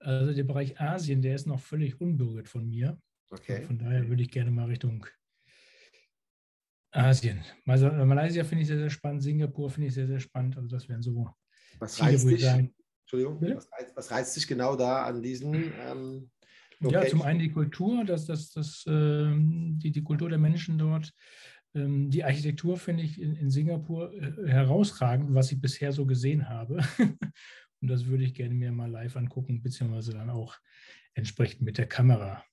Also 0.00 0.34
der 0.34 0.44
Bereich 0.44 0.78
Asien, 0.78 1.22
der 1.22 1.34
ist 1.34 1.46
noch 1.46 1.60
völlig 1.60 1.98
unberührt 2.00 2.48
von 2.48 2.68
mir. 2.68 3.00
Okay. 3.30 3.62
Von 3.62 3.78
daher 3.78 4.08
würde 4.08 4.22
ich 4.22 4.30
gerne 4.30 4.50
mal 4.50 4.66
Richtung 4.66 5.06
Asien. 6.90 7.42
Also 7.66 7.90
Malaysia 7.90 8.44
finde 8.44 8.62
ich 8.62 8.68
sehr, 8.68 8.78
sehr 8.78 8.90
spannend, 8.90 9.22
Singapur 9.22 9.70
finde 9.70 9.88
ich 9.88 9.94
sehr, 9.94 10.06
sehr 10.06 10.20
spannend. 10.20 10.56
Also 10.56 10.68
das 10.68 10.88
wären 10.88 11.02
so 11.02 11.34
was 11.78 11.94
Ziele, 11.94 12.10
reizt 12.10 12.28
dich, 12.28 12.42
sagen, 12.42 12.74
Entschuldigung, 13.10 13.56
was 13.56 13.72
reizt, 13.72 13.96
was 13.96 14.10
reizt, 14.10 14.36
dich 14.36 14.46
genau 14.46 14.76
da 14.76 15.04
an 15.04 15.22
diesen 15.22 15.72
ähm, 15.80 16.30
Ja, 16.80 17.06
zum 17.06 17.22
einen 17.22 17.38
die 17.38 17.50
Kultur, 17.50 18.04
das, 18.04 18.26
das, 18.26 18.50
das, 18.52 18.84
ähm, 18.86 19.78
die, 19.82 19.90
die 19.90 20.02
Kultur 20.02 20.28
der 20.28 20.38
Menschen 20.38 20.76
dort. 20.76 21.14
Ähm, 21.74 22.10
die 22.10 22.22
Architektur 22.22 22.76
finde 22.76 23.04
ich 23.04 23.18
in, 23.18 23.34
in 23.34 23.50
Singapur 23.50 24.12
äh, 24.12 24.46
herausragend, 24.46 25.34
was 25.34 25.50
ich 25.50 25.58
bisher 25.58 25.92
so 25.92 26.04
gesehen 26.04 26.50
habe. 26.50 26.80
Und 27.80 27.88
das 27.88 28.06
würde 28.06 28.24
ich 28.24 28.34
gerne 28.34 28.54
mir 28.54 28.72
mal 28.72 28.90
live 28.90 29.16
angucken, 29.16 29.62
beziehungsweise 29.62 30.12
dann 30.12 30.28
auch 30.28 30.58
entsprechend 31.14 31.62
mit 31.62 31.78
der 31.78 31.86
Kamera 31.86 32.44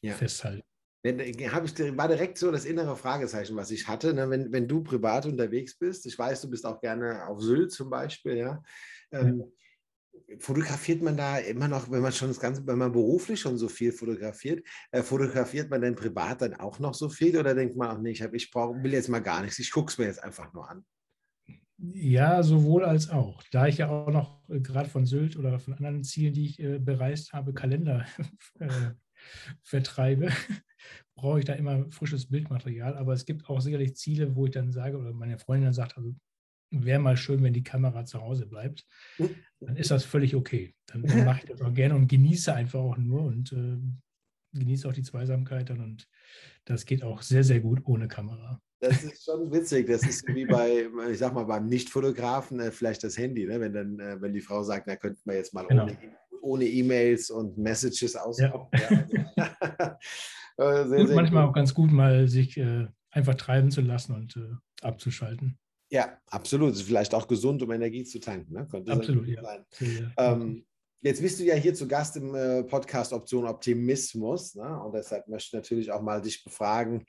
ja. 0.00 0.12
festhalten. 0.12 0.62
Wenn, 1.02 1.18
äh, 1.18 1.48
hab 1.48 1.64
ich, 1.64 1.76
war 1.96 2.06
direkt 2.06 2.38
so 2.38 2.52
das 2.52 2.66
innere 2.66 2.96
Fragezeichen, 2.96 3.56
was 3.56 3.72
ich 3.72 3.88
hatte. 3.88 4.14
Ne? 4.14 4.30
Wenn, 4.30 4.52
wenn 4.52 4.68
du 4.68 4.84
privat 4.84 5.26
unterwegs 5.26 5.76
bist, 5.76 6.06
ich 6.06 6.16
weiß, 6.16 6.42
du 6.42 6.50
bist 6.50 6.64
auch 6.64 6.80
gerne 6.80 7.26
auf 7.26 7.40
Sylt 7.42 7.72
zum 7.72 7.90
Beispiel, 7.90 8.36
ja. 8.36 8.62
Ähm, 9.10 9.44
fotografiert 10.38 11.02
man 11.02 11.16
da 11.16 11.38
immer 11.38 11.68
noch, 11.68 11.90
wenn 11.90 12.02
man 12.02 12.12
schon 12.12 12.28
das 12.28 12.40
Ganze, 12.40 12.66
wenn 12.66 12.78
man 12.78 12.92
beruflich 12.92 13.40
schon 13.40 13.58
so 13.58 13.68
viel 13.68 13.92
fotografiert, 13.92 14.66
äh, 14.90 15.02
fotografiert 15.02 15.70
man 15.70 15.80
denn 15.80 15.94
privat 15.94 16.42
dann 16.42 16.54
auch 16.54 16.78
noch 16.78 16.94
so 16.94 17.08
viel 17.08 17.38
oder 17.38 17.54
denkt 17.54 17.76
man 17.76 17.90
auch 17.90 18.00
nicht, 18.00 18.20
ich, 18.20 18.32
ich 18.32 18.50
brauch, 18.50 18.74
will 18.82 18.92
jetzt 18.92 19.08
mal 19.08 19.20
gar 19.20 19.42
nichts, 19.42 19.58
ich 19.58 19.70
gucke 19.70 19.90
es 19.90 19.98
mir 19.98 20.06
jetzt 20.06 20.22
einfach 20.22 20.52
nur 20.52 20.68
an? 20.68 20.84
Ja, 21.78 22.42
sowohl 22.42 22.84
als 22.84 23.10
auch. 23.10 23.42
Da 23.50 23.66
ich 23.66 23.78
ja 23.78 23.88
auch 23.88 24.10
noch 24.10 24.48
äh, 24.48 24.60
gerade 24.60 24.88
von 24.88 25.06
Sylt 25.06 25.36
oder 25.36 25.58
von 25.58 25.74
anderen 25.74 26.04
Zielen, 26.04 26.32
die 26.32 26.46
ich 26.46 26.60
äh, 26.60 26.78
bereist 26.78 27.32
habe, 27.32 27.52
Kalender 27.52 28.06
äh, 28.60 28.68
vertreibe, 29.62 30.28
brauche 31.16 31.40
ich 31.40 31.44
da 31.44 31.54
immer 31.54 31.90
frisches 31.90 32.30
Bildmaterial. 32.30 32.96
Aber 32.96 33.12
es 33.12 33.26
gibt 33.26 33.48
auch 33.48 33.60
sicherlich 33.60 33.96
Ziele, 33.96 34.36
wo 34.36 34.46
ich 34.46 34.52
dann 34.52 34.70
sage, 34.70 34.96
oder 34.96 35.12
meine 35.12 35.38
Freundin 35.38 35.66
dann 35.66 35.74
sagt, 35.74 35.96
also 35.96 36.14
wäre 36.82 36.98
mal 36.98 37.16
schön, 37.16 37.42
wenn 37.42 37.52
die 37.52 37.62
Kamera 37.62 38.04
zu 38.04 38.20
Hause 38.20 38.46
bleibt. 38.46 38.86
Dann 39.60 39.76
ist 39.76 39.90
das 39.90 40.04
völlig 40.04 40.34
okay. 40.34 40.74
Dann, 40.86 41.02
dann 41.02 41.24
mache 41.24 41.40
ich 41.40 41.50
das 41.50 41.60
auch 41.62 41.72
gerne 41.72 41.94
und 41.94 42.08
genieße 42.08 42.52
einfach 42.54 42.80
auch 42.80 42.96
nur 42.96 43.24
und 43.24 43.52
äh, 43.52 43.78
genieße 44.58 44.88
auch 44.88 44.92
die 44.92 45.02
Zweisamkeit 45.02 45.70
dann. 45.70 45.80
Und 45.80 46.08
das 46.64 46.86
geht 46.86 47.02
auch 47.02 47.22
sehr, 47.22 47.44
sehr 47.44 47.60
gut 47.60 47.80
ohne 47.84 48.08
Kamera. 48.08 48.60
Das 48.80 49.02
ist 49.02 49.24
schon 49.24 49.50
witzig. 49.52 49.86
Das 49.86 50.02
ist 50.02 50.26
wie 50.28 50.46
bei, 50.46 50.86
ich 51.10 51.18
sag 51.18 51.34
mal, 51.34 51.44
beim 51.44 51.66
Nicht-Fotografen 51.66 52.60
äh, 52.60 52.70
vielleicht 52.70 53.04
das 53.04 53.16
Handy, 53.16 53.46
ne? 53.46 53.60
wenn 53.60 53.72
dann, 53.72 53.98
äh, 53.98 54.20
wenn 54.20 54.32
die 54.32 54.40
Frau 54.40 54.62
sagt, 54.62 54.86
na 54.86 54.96
könnten 54.96 55.20
wir 55.24 55.36
jetzt 55.36 55.54
mal 55.54 55.66
genau. 55.66 55.88
ohne 56.42 56.64
E-Mails 56.64 57.30
und 57.30 57.56
Messages 57.56 58.16
auskommen. 58.16 58.68
Ja. 58.74 59.06
Ja. 59.36 59.98
Äh, 60.56 60.82
und 60.82 60.88
sehr 60.88 61.16
manchmal 61.16 61.42
gut. 61.42 61.50
auch 61.50 61.52
ganz 61.52 61.74
gut, 61.74 61.90
mal 61.90 62.28
sich 62.28 62.56
äh, 62.56 62.86
einfach 63.10 63.34
treiben 63.34 63.72
zu 63.72 63.80
lassen 63.80 64.14
und 64.14 64.36
äh, 64.36 64.52
abzuschalten. 64.82 65.58
Ja, 65.94 66.18
absolut. 66.26 66.76
Vielleicht 66.76 67.14
auch 67.14 67.28
gesund, 67.28 67.62
um 67.62 67.70
Energie 67.70 68.02
zu 68.02 68.18
tanken. 68.18 68.52
Ne? 68.52 68.66
Könnte 68.66 68.90
absolut, 68.90 69.28
ja. 69.28 69.40
Sein. 69.40 70.12
Ähm, 70.16 70.66
jetzt 71.02 71.22
bist 71.22 71.38
du 71.38 71.44
ja 71.44 71.54
hier 71.54 71.72
zu 71.72 71.86
Gast 71.86 72.16
im 72.16 72.34
äh, 72.34 72.64
Podcast 72.64 73.12
Option 73.12 73.46
Optimismus. 73.46 74.56
Ne? 74.56 74.82
Und 74.82 74.92
deshalb 74.92 75.28
möchte 75.28 75.46
ich 75.46 75.52
natürlich 75.52 75.92
auch 75.92 76.02
mal 76.02 76.20
dich 76.20 76.42
befragen, 76.42 77.04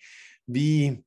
wie 0.45 1.03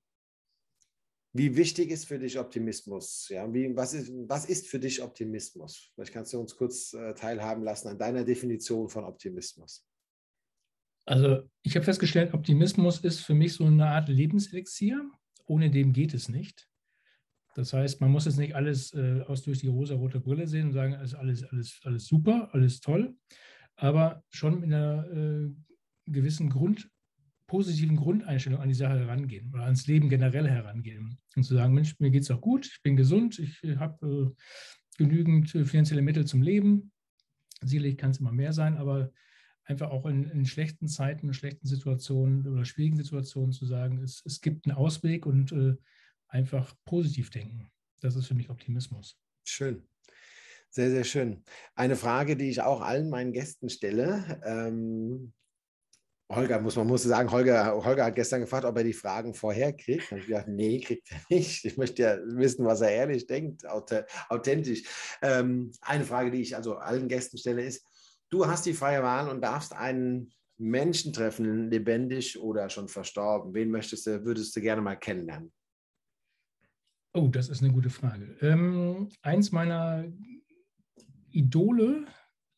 wie 1.34 1.54
wichtig 1.54 1.90
ist 1.90 2.06
für 2.06 2.18
dich 2.18 2.36
Optimismus? 2.36 3.28
Ja, 3.28 3.52
wie, 3.54 3.76
was, 3.76 3.94
ist, 3.94 4.10
was 4.26 4.46
ist 4.46 4.66
für 4.66 4.80
dich 4.80 5.00
Optimismus? 5.00 5.92
Vielleicht 5.94 6.12
kannst 6.12 6.32
du 6.32 6.40
uns 6.40 6.56
kurz 6.56 6.94
äh, 6.94 7.14
teilhaben 7.14 7.62
lassen 7.62 7.86
an 7.86 7.98
deiner 7.98 8.24
Definition 8.24 8.88
von 8.88 9.04
Optimismus. 9.04 9.86
Also 11.06 11.48
ich 11.62 11.76
habe 11.76 11.84
festgestellt, 11.84 12.34
Optimismus 12.34 12.98
ist 13.04 13.20
für 13.20 13.34
mich 13.34 13.52
so 13.52 13.66
eine 13.66 13.86
Art 13.86 14.08
Lebenselixier. 14.08 15.08
Ohne 15.46 15.70
dem 15.70 15.92
geht 15.92 16.12
es 16.12 16.28
nicht. 16.28 16.67
Das 17.54 17.72
heißt, 17.72 18.00
man 18.00 18.10
muss 18.10 18.26
jetzt 18.26 18.38
nicht 18.38 18.54
alles 18.54 18.94
äh, 18.94 19.22
aus 19.26 19.42
durch 19.42 19.60
die 19.60 19.68
rosa-rote 19.68 20.20
Brille 20.20 20.46
sehen 20.46 20.68
und 20.68 20.72
sagen, 20.72 20.94
es 20.94 21.12
ist 21.12 21.18
alles, 21.18 21.44
alles, 21.44 21.80
alles 21.84 22.06
super, 22.06 22.50
alles 22.52 22.80
toll, 22.80 23.16
aber 23.76 24.22
schon 24.30 24.60
mit 24.60 24.64
einer 24.64 25.06
äh, 25.10 25.50
gewissen 26.06 26.50
Grund, 26.50 26.90
positiven 27.46 27.96
Grundeinstellung 27.96 28.60
an 28.60 28.68
die 28.68 28.74
Sache 28.74 28.98
herangehen 28.98 29.50
oder 29.52 29.64
ans 29.64 29.86
Leben 29.86 30.08
generell 30.08 30.46
herangehen 30.46 31.18
und 31.34 31.42
zu 31.42 31.54
sagen, 31.54 31.74
Mensch, 31.74 31.98
mir 31.98 32.10
geht 32.10 32.22
es 32.22 32.30
auch 32.30 32.40
gut, 32.40 32.66
ich 32.66 32.82
bin 32.82 32.96
gesund, 32.96 33.38
ich 33.38 33.58
habe 33.76 34.06
äh, 34.06 34.42
genügend 34.98 35.54
äh, 35.54 35.64
finanzielle 35.64 36.02
Mittel 36.02 36.26
zum 36.26 36.42
Leben. 36.42 36.92
Sicherlich 37.62 37.96
kann 37.96 38.10
es 38.10 38.20
immer 38.20 38.32
mehr 38.32 38.52
sein, 38.52 38.76
aber 38.76 39.10
einfach 39.64 39.90
auch 39.90 40.06
in, 40.06 40.24
in, 40.24 40.44
schlechten 40.44 40.88
Zeiten, 40.88 41.28
in 41.28 41.34
schlechten 41.34 41.66
Situationen 41.66 42.46
oder 42.46 42.64
schwierigen 42.64 42.96
Situationen 42.96 43.52
zu 43.52 43.66
sagen, 43.66 44.02
es, 44.02 44.22
es 44.24 44.40
gibt 44.40 44.66
einen 44.66 44.76
Ausweg 44.76 45.26
und 45.26 45.52
äh, 45.52 45.76
einfach 46.28 46.74
positiv 46.84 47.30
denken. 47.30 47.70
Das 48.00 48.16
ist 48.16 48.26
für 48.26 48.34
mich 48.34 48.50
Optimismus. 48.50 49.18
Schön. 49.44 49.88
Sehr, 50.70 50.90
sehr 50.90 51.04
schön. 51.04 51.42
Eine 51.74 51.96
Frage, 51.96 52.36
die 52.36 52.50
ich 52.50 52.60
auch 52.60 52.82
allen 52.82 53.08
meinen 53.08 53.32
Gästen 53.32 53.70
stelle. 53.70 54.40
Ähm, 54.44 55.32
Holger 56.30 56.60
muss, 56.60 56.76
man 56.76 56.86
muss 56.86 57.04
sagen, 57.04 57.30
Holger, 57.30 57.82
Holger 57.82 58.04
hat 58.04 58.14
gestern 58.14 58.42
gefragt, 58.42 58.66
ob 58.66 58.76
er 58.76 58.84
die 58.84 58.92
Fragen 58.92 59.32
vorher 59.32 59.72
kriegt. 59.72 60.12
Und 60.12 60.18
ich 60.18 60.26
gedacht, 60.26 60.48
nee, 60.48 60.78
kriegt 60.80 61.10
er 61.10 61.20
nicht. 61.30 61.64
Ich 61.64 61.78
möchte 61.78 62.02
ja 62.02 62.18
wissen, 62.22 62.66
was 62.66 62.82
er 62.82 62.90
ehrlich 62.90 63.26
denkt, 63.26 63.66
authentisch. 63.66 64.82
Ähm, 65.22 65.72
eine 65.80 66.04
Frage, 66.04 66.30
die 66.30 66.42
ich 66.42 66.54
also 66.54 66.76
allen 66.76 67.08
Gästen 67.08 67.38
stelle, 67.38 67.64
ist, 67.64 67.82
du 68.28 68.46
hast 68.46 68.66
die 68.66 68.74
freie 68.74 69.02
Wahl 69.02 69.30
und 69.30 69.40
darfst 69.40 69.72
einen 69.72 70.30
Menschen 70.58 71.14
treffen, 71.14 71.70
lebendig 71.70 72.38
oder 72.38 72.68
schon 72.68 72.88
verstorben. 72.88 73.54
Wen 73.54 73.70
möchtest 73.70 74.06
du, 74.06 74.24
würdest 74.24 74.54
du 74.54 74.60
gerne 74.60 74.82
mal 74.82 74.96
kennenlernen? 74.96 75.50
Oh, 77.18 77.28
das 77.28 77.48
ist 77.48 77.62
eine 77.62 77.72
gute 77.72 77.90
Frage. 77.90 78.36
Ähm, 78.40 79.08
eins 79.22 79.52
meiner 79.52 80.04
Idole 81.30 82.06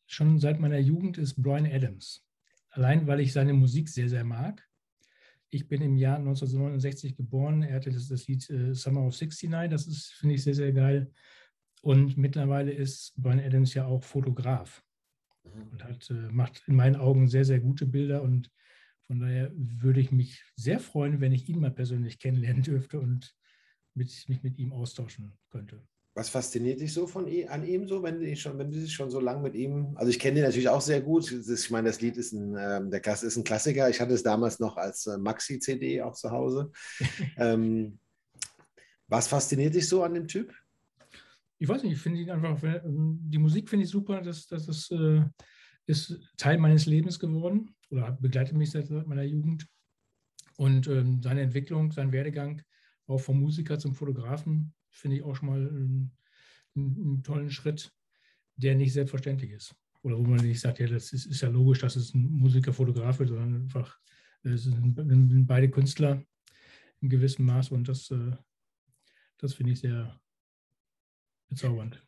schon 0.05 0.39
seit 0.39 0.59
meiner 0.59 0.79
Jugend 0.79 1.17
ist 1.17 1.41
Brian 1.41 1.65
Adams 1.65 2.25
allein 2.71 3.05
weil 3.07 3.19
ich 3.19 3.33
seine 3.33 3.53
Musik 3.53 3.89
sehr, 3.89 4.09
sehr 4.09 4.23
mag. 4.23 4.67
Ich 5.49 5.67
bin 5.67 5.81
im 5.81 5.97
Jahr 5.97 6.17
1969 6.17 7.15
geboren. 7.15 7.61
Er 7.61 7.75
hatte 7.75 7.91
das, 7.91 8.07
das 8.07 8.27
Lied 8.27 8.49
äh, 8.49 8.73
Summer 8.73 9.05
of 9.05 9.19
69. 9.19 9.69
Das 9.69 9.85
ist, 9.85 10.13
finde 10.13 10.35
ich, 10.35 10.43
sehr, 10.43 10.55
sehr 10.55 10.71
geil. 10.71 11.11
Und 11.81 12.17
mittlerweile 12.17 12.71
ist 12.71 13.13
Brian 13.17 13.39
Adams 13.39 13.73
ja 13.73 13.85
auch 13.85 14.03
Fotograf 14.03 14.83
mhm. 15.43 15.67
und 15.71 15.83
hat, 15.83 16.09
äh, 16.09 16.31
macht 16.31 16.63
in 16.67 16.75
meinen 16.75 16.95
Augen 16.95 17.27
sehr, 17.27 17.43
sehr 17.43 17.59
gute 17.59 17.85
Bilder. 17.85 18.21
Und 18.21 18.49
von 19.01 19.19
daher 19.19 19.51
würde 19.53 19.99
ich 19.99 20.11
mich 20.11 20.41
sehr 20.55 20.79
freuen, 20.79 21.19
wenn 21.19 21.33
ich 21.33 21.49
ihn 21.49 21.59
mal 21.59 21.71
persönlich 21.71 22.19
kennenlernen 22.19 22.63
dürfte 22.63 22.99
und 22.99 23.35
mit, 23.93 24.25
mich 24.27 24.43
mit 24.43 24.57
ihm 24.57 24.73
austauschen 24.73 25.33
könnte. 25.49 25.81
Was 26.13 26.27
fasziniert 26.29 26.81
dich 26.81 26.93
so 26.93 27.07
von 27.07 27.25
an 27.47 27.65
ihm 27.65 27.87
so, 27.87 28.03
wenn 28.03 28.19
du 28.19 28.35
schon, 28.35 28.57
wenn 28.59 28.69
du 28.69 28.79
dich 28.79 28.93
schon 28.93 29.09
so 29.09 29.21
lange 29.21 29.41
mit 29.41 29.55
ihm, 29.55 29.95
also 29.95 30.09
ich 30.09 30.19
kenne 30.19 30.39
ihn 30.39 30.45
natürlich 30.45 30.67
auch 30.67 30.81
sehr 30.81 31.01
gut. 31.01 31.31
ich 31.31 31.69
meine, 31.69 31.87
das 31.87 32.01
Lied 32.01 32.17
ist 32.17 32.33
ein, 32.33 32.55
ähm, 32.59 32.91
der 32.91 32.99
Klasse 32.99 33.27
ist 33.27 33.37
ein 33.37 33.45
Klassiker. 33.45 33.89
Ich 33.89 34.01
hatte 34.01 34.13
es 34.13 34.21
damals 34.21 34.59
noch 34.59 34.75
als 34.75 35.07
äh, 35.07 35.17
Maxi-CD 35.17 36.01
auch 36.01 36.13
zu 36.13 36.31
Hause. 36.31 36.71
ähm, 37.37 37.97
was 39.07 39.29
fasziniert 39.29 39.73
dich 39.73 39.87
so 39.87 40.03
an 40.03 40.13
dem 40.13 40.27
Typ? 40.27 40.53
Ich 41.59 41.69
weiß 41.69 41.83
nicht, 41.83 41.93
ich 41.93 42.01
finde 42.01 42.19
ihn 42.19 42.29
einfach, 42.29 42.61
ähm, 42.63 43.19
die 43.23 43.37
Musik 43.37 43.69
finde 43.69 43.85
ich 43.85 43.91
super, 43.91 44.21
das, 44.21 44.47
das 44.47 44.67
ist, 44.67 44.91
äh, 44.91 45.23
ist 45.85 46.19
Teil 46.35 46.57
meines 46.57 46.87
Lebens 46.87 47.19
geworden 47.19 47.73
oder 47.89 48.11
begleitet 48.11 48.57
mich 48.57 48.71
seit 48.71 48.89
meiner 48.89 49.23
Jugend. 49.23 49.65
Und 50.57 50.87
ähm, 50.87 51.21
seine 51.23 51.41
Entwicklung, 51.41 51.91
sein 51.91 52.11
Werdegang, 52.11 52.61
auch 53.11 53.19
vom 53.19 53.39
Musiker 53.39 53.77
zum 53.77 53.93
Fotografen, 53.93 54.73
finde 54.89 55.17
ich 55.17 55.23
auch 55.23 55.35
schon 55.35 55.49
mal 55.49 55.59
einen, 55.59 56.11
einen, 56.75 57.23
tollen 57.23 57.51
Schritt, 57.51 57.93
der 58.55 58.75
nicht 58.75 58.93
selbstverständlich 58.93 59.51
ist. 59.51 59.75
Oder 60.03 60.17
wo 60.17 60.23
man 60.23 60.45
nicht 60.45 60.59
sagt, 60.59 60.79
ja, 60.79 60.87
das 60.87 61.13
ist, 61.13 61.25
ist 61.25 61.41
ja 61.41 61.49
logisch, 61.49 61.79
dass 61.79 61.95
es 61.95 62.13
ein 62.13 62.31
Musiker, 62.31 62.73
Fotograf 62.73 63.19
ist, 63.19 63.29
sondern 63.29 63.61
einfach, 63.63 63.99
es 64.43 64.63
sind, 64.63 65.45
beide 65.45 65.69
Künstler 65.69 66.23
in 67.01 67.09
gewissem 67.09 67.45
Maß 67.45 67.71
und 67.71 67.87
das, 67.87 68.09
äh, 68.11 68.31
das 69.37 69.53
finde 69.53 69.73
ich 69.73 69.79
sehr 69.79 70.19
bezaubernd. 71.49 72.03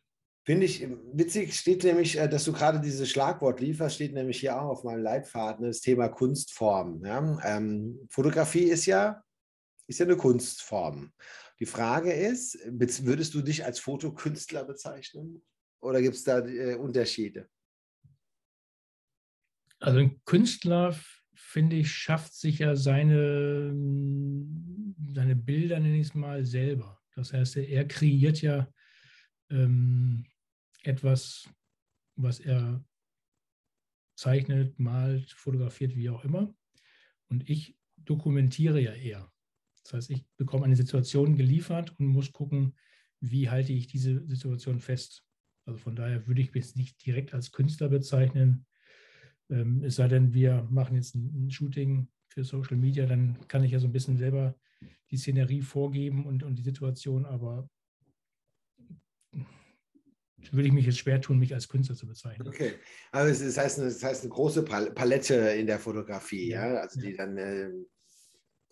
Finde 0.46 0.66
ich 0.66 0.86
witzig, 1.14 1.54
steht 1.54 1.84
nämlich, 1.84 2.18
äh, 2.18 2.28
dass 2.28 2.44
du 2.44 2.52
gerade 2.52 2.78
dieses 2.78 3.08
Schlagwort 3.08 3.60
lieferst, 3.60 3.94
steht 3.94 4.12
nämlich 4.12 4.40
hier 4.40 4.60
auch 4.60 4.68
auf 4.68 4.84
meinem 4.84 5.02
Leitfaden, 5.02 5.66
das 5.66 5.80
Thema 5.80 6.08
Kunstform. 6.08 7.02
Ja? 7.02 7.38
Ähm, 7.44 7.98
Fotografie 8.10 8.64
ist 8.64 8.84
ja, 8.84 9.23
ist 9.86 10.00
ja 10.00 10.06
eine 10.06 10.16
Kunstform. 10.16 11.12
Die 11.60 11.66
Frage 11.66 12.12
ist, 12.12 12.58
würdest 12.66 13.34
du 13.34 13.42
dich 13.42 13.64
als 13.64 13.78
Fotokünstler 13.78 14.64
bezeichnen 14.64 15.42
oder 15.80 16.02
gibt 16.02 16.16
es 16.16 16.24
da 16.24 16.38
äh, 16.40 16.74
Unterschiede? 16.76 17.48
Also 19.78 19.98
ein 19.98 20.20
Künstler, 20.24 20.98
finde 21.34 21.76
ich, 21.76 21.90
schafft 21.92 22.34
sich 22.34 22.60
ja 22.60 22.74
seine, 22.74 23.74
seine 25.14 25.36
Bilder, 25.36 25.78
nenne 25.78 25.98
ich 25.98 26.08
es 26.08 26.14
mal, 26.14 26.44
selber. 26.44 27.00
Das 27.14 27.32
heißt, 27.32 27.56
er 27.58 27.86
kreiert 27.86 28.40
ja 28.40 28.72
ähm, 29.50 30.24
etwas, 30.82 31.48
was 32.16 32.40
er 32.40 32.84
zeichnet, 34.16 34.78
malt, 34.78 35.30
fotografiert, 35.32 35.96
wie 35.96 36.10
auch 36.10 36.24
immer. 36.24 36.54
Und 37.28 37.48
ich 37.48 37.76
dokumentiere 37.96 38.80
ja 38.80 38.92
eher. 38.92 39.33
Das 39.84 39.92
heißt, 39.92 40.10
ich 40.10 40.24
bekomme 40.36 40.64
eine 40.64 40.76
Situation 40.76 41.36
geliefert 41.36 41.94
und 41.98 42.06
muss 42.06 42.32
gucken, 42.32 42.74
wie 43.20 43.50
halte 43.50 43.72
ich 43.72 43.86
diese 43.86 44.26
Situation 44.26 44.80
fest. 44.80 45.24
Also 45.66 45.78
von 45.78 45.96
daher 45.96 46.26
würde 46.26 46.40
ich 46.40 46.52
mich 46.54 46.74
nicht 46.74 47.04
direkt 47.04 47.32
als 47.34 47.52
Künstler 47.52 47.88
bezeichnen. 47.88 48.66
Ähm, 49.50 49.82
es 49.84 49.96
sei 49.96 50.08
denn, 50.08 50.34
wir 50.34 50.66
machen 50.70 50.96
jetzt 50.96 51.14
ein, 51.14 51.46
ein, 51.46 51.50
Shooting 51.50 52.08
für 52.28 52.44
Social 52.44 52.76
Media, 52.76 53.06
dann 53.06 53.46
kann 53.48 53.62
ich 53.64 53.72
ja 53.72 53.78
so 53.78 53.86
ein 53.86 53.92
bisschen 53.92 54.16
selber 54.16 54.56
die 55.10 55.16
Szenerie 55.16 55.62
vorgeben 55.62 56.26
und, 56.26 56.42
und 56.42 56.56
die 56.56 56.62
Situation, 56.62 57.24
aber 57.26 57.68
würde 60.50 60.68
ich 60.68 60.74
mich 60.74 60.86
jetzt 60.86 60.98
schwer 60.98 61.20
tun, 61.20 61.38
mich 61.38 61.54
als 61.54 61.68
Künstler 61.68 61.96
zu 61.96 62.06
bezeichnen. 62.06 62.48
Okay, 62.48 62.74
also 63.12 63.44
das 63.44 63.56
heißt, 63.56 63.78
das 63.78 64.02
heißt 64.02 64.22
eine 64.22 64.32
große 64.32 64.64
Palette 64.64 65.34
in 65.34 65.66
der 65.66 65.78
Fotografie, 65.78 66.50
ja, 66.50 66.74
ja? 66.74 66.80
also 66.80 67.00
die 67.00 67.14
dann 67.14 67.36
äh, 67.38 67.70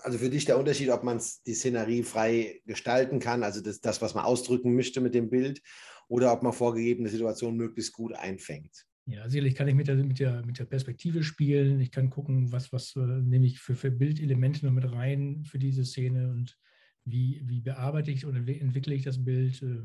also 0.03 0.19
für 0.19 0.31
dich 0.31 0.45
der 0.45 0.59
Unterschied, 0.59 0.91
ob 0.91 1.05
man 1.05 1.21
die 1.47 1.55
Szenerie 1.55 2.03
frei 2.03 2.61
gestalten 2.67 3.19
kann, 3.19 3.43
also 3.43 3.61
das, 3.61 3.81
das, 3.81 4.03
was 4.03 4.15
man 4.15 4.25
ausdrücken 4.25 4.75
möchte 4.75 5.01
mit 5.01 5.15
dem 5.15 5.31
Bild, 5.31 5.63
oder 6.09 6.33
ob 6.33 6.43
man 6.43 6.53
vorgegebene 6.53 7.09
Situationen 7.09 7.57
möglichst 7.57 7.93
gut 7.93 8.13
einfängt. 8.13 8.87
Ja, 9.07 9.29
sicherlich 9.29 9.55
kann 9.55 9.67
ich 9.67 9.75
mit 9.75 9.89
der, 9.89 9.97
mit 9.97 10.21
der, 10.21 10.45
mit 10.47 10.59
der 10.59 10.65
Perspektive 10.65 11.25
spielen. 11.25 11.81
Ich 11.81 11.91
kann 11.91 12.11
gucken, 12.11 12.53
was, 12.53 12.73
was 12.73 12.95
äh, 12.95 13.01
nehme 13.01 13.47
ich 13.47 13.59
für, 13.59 13.75
für 13.75 13.91
Bildelemente 13.91 14.65
noch 14.65 14.73
mit 14.73 14.91
rein 14.93 15.45
für 15.45 15.59
diese 15.59 15.85
Szene 15.85 16.31
und 16.31 16.57
wie, 17.05 17.43
wie 17.45 17.61
bearbeite 17.61 18.13
ich 18.13 18.27
oder 18.27 18.39
entwickle 18.39 18.95
ich 18.95 19.03
das 19.03 19.25
Bild. 19.25 19.61
Äh, 19.63 19.83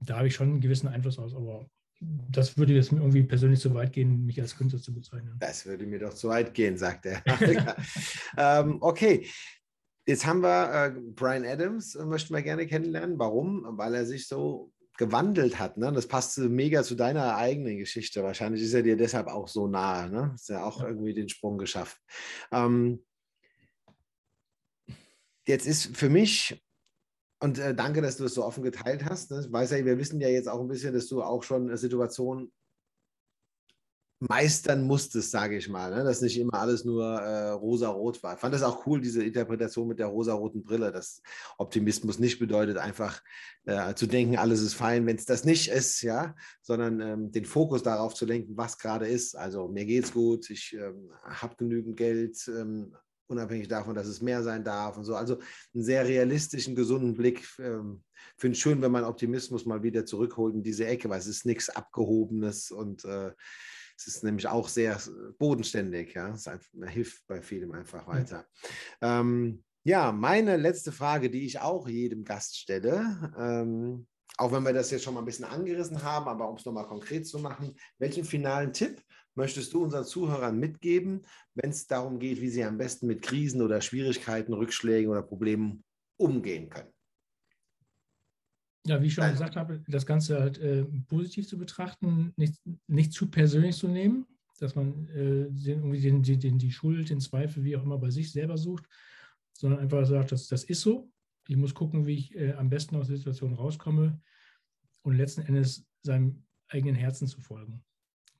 da 0.00 0.18
habe 0.18 0.28
ich 0.28 0.34
schon 0.34 0.50
einen 0.50 0.60
gewissen 0.60 0.88
Einfluss 0.88 1.18
aus, 1.18 1.34
aber 1.34 1.70
das 2.30 2.56
würde 2.56 2.72
jetzt 2.72 2.92
mir 2.92 3.00
irgendwie 3.00 3.22
persönlich 3.22 3.60
zu 3.60 3.72
weit 3.74 3.92
gehen, 3.92 4.24
mich 4.24 4.40
als 4.40 4.56
Künstler 4.56 4.80
zu 4.80 4.94
bezeichnen. 4.94 5.36
Das 5.38 5.66
würde 5.66 5.86
mir 5.86 5.98
doch 5.98 6.14
zu 6.14 6.28
weit 6.28 6.54
gehen, 6.54 6.76
sagt 6.76 7.06
er. 7.06 7.22
ähm, 8.36 8.78
okay. 8.80 9.26
Jetzt 10.04 10.26
haben 10.26 10.40
wir 10.42 10.86
äh, 10.86 11.00
Brian 11.14 11.44
Adams, 11.44 11.94
äh, 11.94 12.04
möchten 12.04 12.34
wir 12.34 12.42
gerne 12.42 12.66
kennenlernen. 12.66 13.18
Warum? 13.18 13.64
Weil 13.78 13.94
er 13.94 14.06
sich 14.06 14.26
so 14.26 14.72
gewandelt 14.98 15.58
hat. 15.58 15.76
Ne? 15.76 15.92
Das 15.92 16.08
passt 16.08 16.38
mega 16.38 16.82
zu 16.82 16.94
deiner 16.94 17.36
eigenen 17.36 17.78
Geschichte. 17.78 18.22
Wahrscheinlich 18.22 18.62
ist 18.62 18.74
er 18.74 18.82
dir 18.82 18.96
deshalb 18.96 19.28
auch 19.28 19.48
so 19.48 19.68
nahe. 19.68 20.10
Ne? 20.10 20.32
Ist 20.34 20.48
ja 20.48 20.64
auch 20.64 20.80
ja. 20.80 20.88
irgendwie 20.88 21.14
den 21.14 21.28
Sprung 21.28 21.56
geschafft. 21.56 21.98
Ähm, 22.50 23.04
jetzt 25.46 25.66
ist 25.66 25.96
für 25.96 26.08
mich 26.08 26.62
und 27.42 27.58
äh, 27.58 27.74
danke, 27.74 28.00
dass 28.02 28.16
du 28.16 28.24
es 28.24 28.34
so 28.34 28.44
offen 28.44 28.62
geteilt 28.62 29.04
hast. 29.04 29.32
Ne? 29.32 29.42
Ich 29.44 29.52
weiß 29.52 29.72
ja, 29.72 29.84
wir 29.84 29.98
wissen 29.98 30.20
ja 30.20 30.28
jetzt 30.28 30.48
auch 30.48 30.60
ein 30.60 30.68
bisschen, 30.68 30.94
dass 30.94 31.08
du 31.08 31.22
auch 31.22 31.42
schon 31.42 31.68
eine 31.68 31.76
Situation 31.76 32.52
meistern 34.20 34.86
musstest, 34.86 35.32
sage 35.32 35.56
ich 35.56 35.68
mal. 35.68 35.90
Ne? 35.90 36.04
Dass 36.04 36.20
nicht 36.20 36.38
immer 36.38 36.54
alles 36.54 36.84
nur 36.84 37.04
äh, 37.04 37.50
rosa-rot 37.50 38.22
war. 38.22 38.34
Ich 38.34 38.40
fand 38.40 38.54
das 38.54 38.62
auch 38.62 38.86
cool, 38.86 39.00
diese 39.00 39.24
Interpretation 39.24 39.88
mit 39.88 39.98
der 39.98 40.06
rosa-roten 40.06 40.62
Brille, 40.62 40.92
dass 40.92 41.20
Optimismus 41.58 42.20
nicht 42.20 42.38
bedeutet, 42.38 42.78
einfach 42.78 43.20
äh, 43.64 43.92
zu 43.94 44.06
denken, 44.06 44.36
alles 44.38 44.60
ist 44.60 44.74
fein, 44.74 45.04
wenn 45.06 45.16
es 45.16 45.24
das 45.24 45.44
nicht 45.44 45.68
ist, 45.68 46.02
ja, 46.02 46.36
sondern 46.60 47.00
ähm, 47.00 47.32
den 47.32 47.44
Fokus 47.44 47.82
darauf 47.82 48.14
zu 48.14 48.24
lenken, 48.24 48.56
was 48.56 48.78
gerade 48.78 49.08
ist. 49.08 49.36
Also 49.36 49.66
mir 49.66 49.84
geht's 49.84 50.12
gut, 50.12 50.48
ich 50.48 50.74
ähm, 50.74 51.10
habe 51.24 51.56
genügend 51.56 51.96
Geld, 51.96 52.38
ähm, 52.46 52.94
unabhängig 53.32 53.68
davon, 53.68 53.94
dass 53.94 54.06
es 54.06 54.22
mehr 54.22 54.42
sein 54.42 54.62
darf 54.62 54.96
und 54.96 55.04
so. 55.04 55.14
Also 55.14 55.38
einen 55.74 55.82
sehr 55.82 56.06
realistischen, 56.06 56.74
gesunden 56.74 57.14
Blick. 57.14 57.46
Ähm, 57.58 58.02
Finde 58.36 58.54
es 58.54 58.60
schön, 58.60 58.80
wenn 58.82 58.92
man 58.92 59.04
Optimismus 59.04 59.66
mal 59.66 59.82
wieder 59.82 60.06
zurückholt 60.06 60.54
in 60.54 60.62
diese 60.62 60.86
Ecke, 60.86 61.08
weil 61.08 61.18
es 61.18 61.26
ist 61.26 61.44
nichts 61.44 61.68
Abgehobenes 61.68 62.70
und 62.70 63.04
äh, 63.04 63.32
es 63.96 64.06
ist 64.06 64.24
nämlich 64.24 64.48
auch 64.48 64.68
sehr 64.68 64.98
bodenständig. 65.38 66.14
Ja, 66.14 66.28
es 66.30 66.46
einfach, 66.46 66.68
hilft 66.88 67.26
bei 67.26 67.42
vielem 67.42 67.72
einfach 67.72 68.06
weiter. 68.06 68.46
Ja. 69.00 69.20
Ähm, 69.20 69.64
ja, 69.84 70.12
meine 70.12 70.56
letzte 70.56 70.92
Frage, 70.92 71.28
die 71.28 71.44
ich 71.44 71.60
auch 71.60 71.88
jedem 71.88 72.24
Gast 72.24 72.56
stelle, 72.56 73.32
ähm, 73.36 74.06
auch 74.42 74.50
wenn 74.50 74.64
wir 74.64 74.72
das 74.72 74.90
jetzt 74.90 75.04
schon 75.04 75.14
mal 75.14 75.20
ein 75.20 75.26
bisschen 75.26 75.44
angerissen 75.44 76.02
haben, 76.02 76.26
aber 76.26 76.50
um 76.50 76.56
es 76.56 76.64
nochmal 76.64 76.88
konkret 76.88 77.28
zu 77.28 77.38
machen, 77.38 77.76
welchen 77.98 78.24
finalen 78.24 78.72
Tipp 78.72 79.00
möchtest 79.36 79.72
du 79.72 79.84
unseren 79.84 80.04
Zuhörern 80.04 80.58
mitgeben, 80.58 81.24
wenn 81.54 81.70
es 81.70 81.86
darum 81.86 82.18
geht, 82.18 82.40
wie 82.40 82.48
sie 82.48 82.64
am 82.64 82.76
besten 82.76 83.06
mit 83.06 83.22
Krisen 83.22 83.62
oder 83.62 83.80
Schwierigkeiten, 83.80 84.52
Rückschlägen 84.52 85.08
oder 85.08 85.22
Problemen 85.22 85.84
umgehen 86.16 86.68
können? 86.68 86.90
Ja, 88.84 89.00
wie 89.00 89.06
ich 89.06 89.14
schon 89.14 89.22
Nein. 89.22 89.34
gesagt 89.34 89.54
habe, 89.54 89.84
das 89.86 90.04
Ganze 90.04 90.40
halt 90.40 90.58
äh, 90.58 90.84
positiv 91.06 91.46
zu 91.46 91.56
betrachten, 91.56 92.32
nicht, 92.36 92.60
nicht 92.88 93.12
zu 93.12 93.30
persönlich 93.30 93.76
zu 93.76 93.86
nehmen, 93.86 94.26
dass 94.58 94.74
man 94.74 95.06
äh, 95.10 95.46
den, 95.50 96.22
den, 96.22 96.40
den, 96.40 96.58
die 96.58 96.72
Schuld, 96.72 97.10
den 97.10 97.20
Zweifel, 97.20 97.62
wie 97.62 97.76
auch 97.76 97.84
immer, 97.84 97.98
bei 97.98 98.10
sich 98.10 98.32
selber 98.32 98.58
sucht, 98.58 98.86
sondern 99.52 99.78
einfach 99.78 100.04
sagt, 100.04 100.32
das, 100.32 100.48
das 100.48 100.64
ist 100.64 100.80
so. 100.80 101.08
Ich 101.46 101.56
muss 101.56 101.74
gucken, 101.74 102.06
wie 102.06 102.14
ich 102.14 102.34
äh, 102.34 102.54
am 102.54 102.70
besten 102.70 102.96
aus 102.96 103.06
der 103.06 103.16
Situation 103.16 103.54
rauskomme 103.54 104.20
und 105.02 105.16
letzten 105.16 105.42
Endes 105.42 105.84
seinem 106.02 106.44
eigenen 106.68 106.94
Herzen 106.94 107.26
zu 107.26 107.40
folgen 107.40 107.84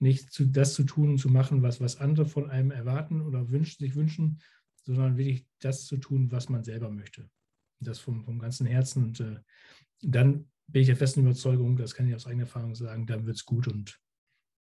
nicht 0.03 0.33
zu, 0.33 0.45
das 0.45 0.75
zu 0.75 0.83
tun 0.83 1.11
und 1.11 1.19
zu 1.19 1.29
machen, 1.29 1.63
was, 1.63 1.81
was 1.81 2.01
andere 2.01 2.27
von 2.27 2.51
einem 2.51 2.73
erwarten 2.73 3.21
oder 3.21 3.51
wünschen, 3.51 3.79
sich 3.79 3.95
wünschen, 3.95 4.41
sondern 4.83 5.17
wirklich 5.17 5.47
das 5.61 5.87
zu 5.87 5.97
tun, 5.97 6.33
was 6.33 6.49
man 6.49 6.65
selber 6.65 6.91
möchte. 6.91 7.31
Das 7.79 8.01
vom, 8.01 8.25
vom 8.25 8.41
ganzen 8.41 8.67
Herzen. 8.67 9.05
Und 9.05 9.21
äh, 9.21 9.39
dann 10.01 10.51
bin 10.67 10.83
ich 10.83 10.89
der 10.89 10.97
festen 10.97 11.21
Überzeugung, 11.21 11.77
das 11.77 11.95
kann 11.95 12.09
ich 12.09 12.15
aus 12.17 12.27
eigener 12.27 12.45
Erfahrung 12.45 12.75
sagen, 12.75 13.07
dann 13.07 13.27
wird 13.27 13.37
es 13.37 13.47
gut 13.47 13.69
und 13.69 14.01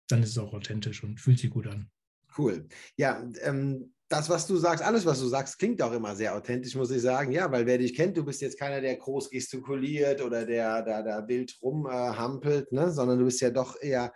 dann 0.08 0.24
ist 0.24 0.30
es 0.30 0.38
auch 0.38 0.54
authentisch 0.54 1.04
und 1.04 1.20
fühlt 1.20 1.40
sich 1.40 1.50
gut 1.50 1.68
an. 1.68 1.92
Cool. 2.38 2.68
Ja, 2.96 3.30
ähm, 3.42 3.94
das, 4.16 4.30
was 4.30 4.48
du 4.48 4.56
sagst, 4.56 4.84
alles, 4.84 5.06
was 5.06 5.20
du 5.20 5.28
sagst, 5.28 5.60
klingt 5.60 5.82
auch 5.82 5.92
immer 5.92 6.16
sehr 6.16 6.36
authentisch, 6.36 6.76
muss 6.76 6.92
ich 6.92 7.02
sagen. 7.02 7.32
Ja, 7.32 7.52
weil 7.52 7.66
wer 7.66 7.78
dich 7.78 7.96
kennt, 7.96 8.16
du 8.16 8.24
bist 8.24 8.42
jetzt 8.42 8.58
keiner, 8.58 8.80
der 8.80 8.96
groß 8.96 9.30
gestikuliert 9.30 10.22
oder 10.22 10.46
der 10.46 10.82
da, 10.82 11.02
da 11.02 11.28
wild 11.28 11.58
rumhampelt, 11.62 12.72
äh, 12.72 12.76
ne? 12.76 12.92
sondern 12.92 13.20
du 13.20 13.26
bist 13.26 13.42
ja 13.42 13.50
doch 13.50 13.82
eher 13.82 14.14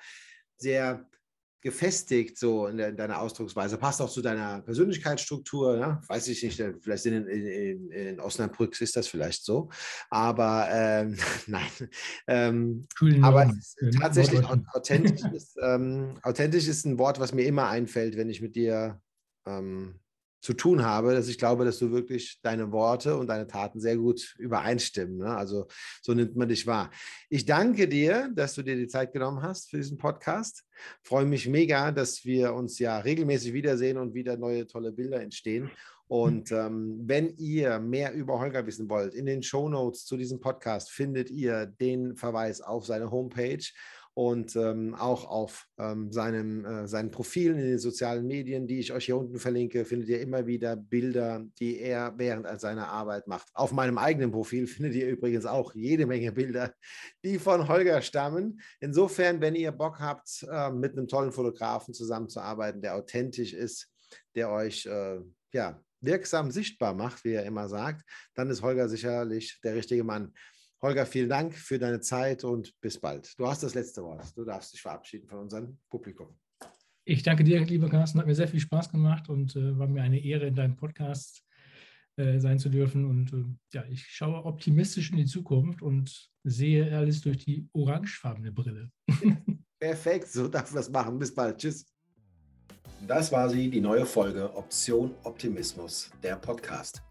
sehr 0.58 1.06
gefestigt 1.62 2.38
so 2.38 2.68
in, 2.68 2.78
der, 2.78 2.90
in, 2.90 2.96
deiner 2.96 3.20
Ausdrucksweise. 3.20 3.78
Passt 3.78 4.02
auch 4.02 4.10
zu 4.10 4.22
deiner 4.22 4.62
Persönlichkeitsstruktur. 4.62 5.78
Ja? 5.78 6.02
Weiß 6.08 6.30
ich 6.30 6.42
nicht, 6.44 6.64
vielleicht 6.82 7.06
in, 7.06 7.28
in, 7.28 7.92
in 7.92 8.20
Osnabrück 8.22 8.80
ist 8.80 8.96
das 8.96 9.08
vielleicht 9.08 9.44
so. 9.44 9.70
Aber 10.10 10.70
ähm, 10.72 11.18
nein. 11.48 11.68
Ähm, 12.28 12.88
aber 13.22 13.54
tatsächlich 14.00 14.46
authentisch 14.46 15.22
ist, 15.34 15.58
ähm, 15.62 16.18
authentisch 16.24 16.68
ist 16.68 16.86
ein 16.86 16.98
Wort, 16.98 17.20
was 17.20 17.34
mir 17.34 17.46
immer 17.46 17.68
einfällt, 17.68 18.16
wenn 18.16 18.30
ich 18.30 18.42
mit 18.42 18.56
dir 18.56 19.02
ähm, 19.50 20.00
zu 20.42 20.54
tun 20.54 20.86
habe, 20.86 21.14
dass 21.14 21.28
ich 21.28 21.38
glaube, 21.38 21.66
dass 21.66 21.80
du 21.80 21.92
wirklich 21.92 22.40
deine 22.42 22.72
Worte 22.72 23.18
und 23.18 23.28
deine 23.28 23.48
Taten 23.48 23.80
sehr 23.82 23.98
gut 23.98 24.36
übereinstimmen. 24.38 25.18
Ne? 25.18 25.36
Also 25.36 25.68
so 26.02 26.14
nimmt 26.14 26.36
man 26.36 26.48
dich 26.48 26.66
wahr. 26.66 26.92
Ich 27.30 27.46
danke 27.46 27.88
dir, 27.88 28.30
dass 28.34 28.56
du 28.56 28.64
dir 28.64 28.76
die 28.76 28.88
Zeit 28.88 29.12
genommen 29.12 29.42
hast 29.42 29.70
für 29.70 29.78
diesen 29.78 29.98
Podcast. 29.98 30.64
Freue 31.04 31.26
mich 31.26 31.48
mega, 31.48 31.92
dass 31.92 32.24
wir 32.24 32.54
uns 32.54 32.80
ja 32.80 33.00
regelmäßig 33.00 33.54
wiedersehen 33.54 33.98
und 33.98 34.14
wieder 34.14 34.38
neue 34.38 34.66
tolle 34.66 34.94
Bilder 34.94 35.22
entstehen. 35.22 35.70
Und 36.08 36.52
ähm, 36.52 37.02
wenn 37.04 37.36
ihr 37.38 37.80
mehr 37.80 38.14
über 38.14 38.40
Holger 38.40 38.66
wissen 38.66 38.90
wollt, 38.90 39.14
in 39.14 39.28
den 39.28 39.44
Show 39.44 39.70
Notes 39.70 40.06
zu 40.06 40.18
diesem 40.18 40.40
Podcast 40.40 40.90
findet 40.90 41.30
ihr 41.30 41.68
den 41.68 42.16
Verweis 42.16 42.62
auf 42.62 42.86
seine 42.86 43.12
Homepage 43.12 43.64
und 44.20 44.54
ähm, 44.58 44.96
auch 44.96 45.30
auf 45.30 45.66
ähm, 45.78 46.12
seinem, 46.12 46.66
äh, 46.66 46.88
seinen 46.90 47.10
Profilen 47.10 47.58
in 47.58 47.70
den 47.70 47.80
sozialen 47.80 48.28
Medien, 48.28 48.68
die 48.68 48.80
ich 48.80 48.92
euch 48.92 49.06
hier 49.06 49.16
unten 49.16 49.40
verlinke, 49.40 49.86
findet 49.86 50.10
ihr 50.10 50.20
immer 50.20 50.46
wieder 50.46 50.76
Bilder, 50.76 51.46
die 51.58 51.80
er 51.80 52.16
während 52.18 52.60
seiner 52.60 52.90
Arbeit 52.90 53.28
macht. 53.28 53.48
Auf 53.54 53.72
meinem 53.72 53.98
eigenen 53.98 54.34
Profil 54.34 54.68
findet 54.68 54.96
ihr 54.96 55.08
übrigens 55.08 55.46
auch 55.46 55.74
jede 55.74 56.06
Menge 56.06 56.34
Bilder, 56.34 56.74
die 57.24 57.40
von 57.40 57.70
Holger 57.70 58.02
stammen. 58.02 58.60
Insofern, 58.82 59.40
wenn 59.40 59.56
ihr 59.56 59.72
Bock 59.72 60.02
habt, 60.02 60.46
äh, 60.52 60.70
mit 60.70 60.98
einem 60.98 61.08
tollen 61.08 61.32
Fotografen 61.32 61.94
zusammenzuarbeiten, 61.94 62.82
der 62.82 62.96
authentisch 62.98 63.54
ist, 63.54 63.90
der 64.36 64.52
euch 64.52 64.86
äh, 64.86 65.20
ja, 65.54 65.82
wirksam 66.02 66.52
sichtbar 66.52 66.94
macht, 66.94 67.24
wie 67.24 67.36
er 67.36 67.46
immer 67.46 67.70
sagt, 67.70 68.02
dann 68.36 68.50
ist 68.50 68.64
Holger 68.64 68.90
sicherlich 68.90 69.62
der 69.64 69.76
richtige 69.76 70.04
Mann. 70.04 70.34
Holger, 70.82 71.06
vielen 71.06 71.30
Dank 71.30 71.56
für 71.56 71.78
deine 71.78 72.00
Zeit 72.00 72.44
und 72.46 72.74
bis 72.80 72.98
bald. 72.98 73.38
Du 73.38 73.46
hast 73.46 73.64
das 73.64 73.74
letzte 73.74 74.02
Wort. 74.02 74.26
Du 74.38 74.46
darfst 74.46 74.74
dich 74.74 74.82
verabschieden 74.82 75.28
von 75.28 75.40
unserem 75.40 75.78
Publikum. 75.90 76.38
Ich 77.04 77.24
danke 77.24 77.44
dir, 77.44 77.60
lieber 77.66 77.90
Carsten. 77.90 78.20
Hat 78.20 78.28
mir 78.28 78.36
sehr 78.36 78.48
viel 78.48 78.62
Spaß 78.62 78.90
gemacht 78.92 79.28
und 79.30 79.56
äh, 79.56 79.78
war 79.78 79.88
mir 79.88 80.04
eine 80.04 80.24
Ehre, 80.24 80.48
in 80.48 80.56
deinem 80.56 80.78
Podcast 80.78 81.44
äh, 82.16 82.40
sein 82.40 82.60
zu 82.60 82.70
dürfen. 82.70 83.06
Und 83.06 83.34
äh, 83.34 83.44
ja, 83.74 83.84
ich 83.90 84.06
schaue 84.08 84.46
optimistisch 84.46 85.12
in 85.12 85.18
die 85.18 85.26
Zukunft 85.26 85.82
und 85.82 86.30
sehe 86.44 86.96
alles 86.96 87.22
durch 87.22 87.40
die 87.40 87.68
orangefarbene 87.74 88.52
Brille. 88.52 88.90
Perfekt, 89.80 90.28
so 90.30 90.48
darf 90.48 90.72
wir 90.74 90.80
es 90.80 90.90
machen. 90.90 91.20
Bis 91.20 91.34
bald. 91.34 91.58
Tschüss. 91.58 91.86
Das 93.06 93.32
war 93.32 93.50
sie, 93.50 93.70
die 93.70 93.82
neue 93.82 94.06
Folge 94.06 94.54
Option 94.56 95.14
Optimismus, 95.24 96.12
der 96.22 96.36
Podcast. 96.36 97.02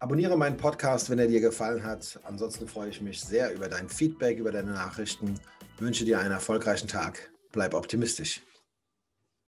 Abonniere 0.00 0.36
meinen 0.36 0.56
Podcast, 0.56 1.10
wenn 1.10 1.18
er 1.18 1.26
dir 1.26 1.40
gefallen 1.40 1.82
hat. 1.82 2.20
Ansonsten 2.22 2.68
freue 2.68 2.88
ich 2.88 3.00
mich 3.00 3.20
sehr 3.20 3.52
über 3.52 3.68
dein 3.68 3.88
Feedback, 3.88 4.38
über 4.38 4.52
deine 4.52 4.70
Nachrichten. 4.70 5.34
Ich 5.74 5.82
wünsche 5.82 6.04
dir 6.04 6.20
einen 6.20 6.30
erfolgreichen 6.30 6.86
Tag. 6.86 7.30
Bleib 7.50 7.74
optimistisch. 7.74 8.42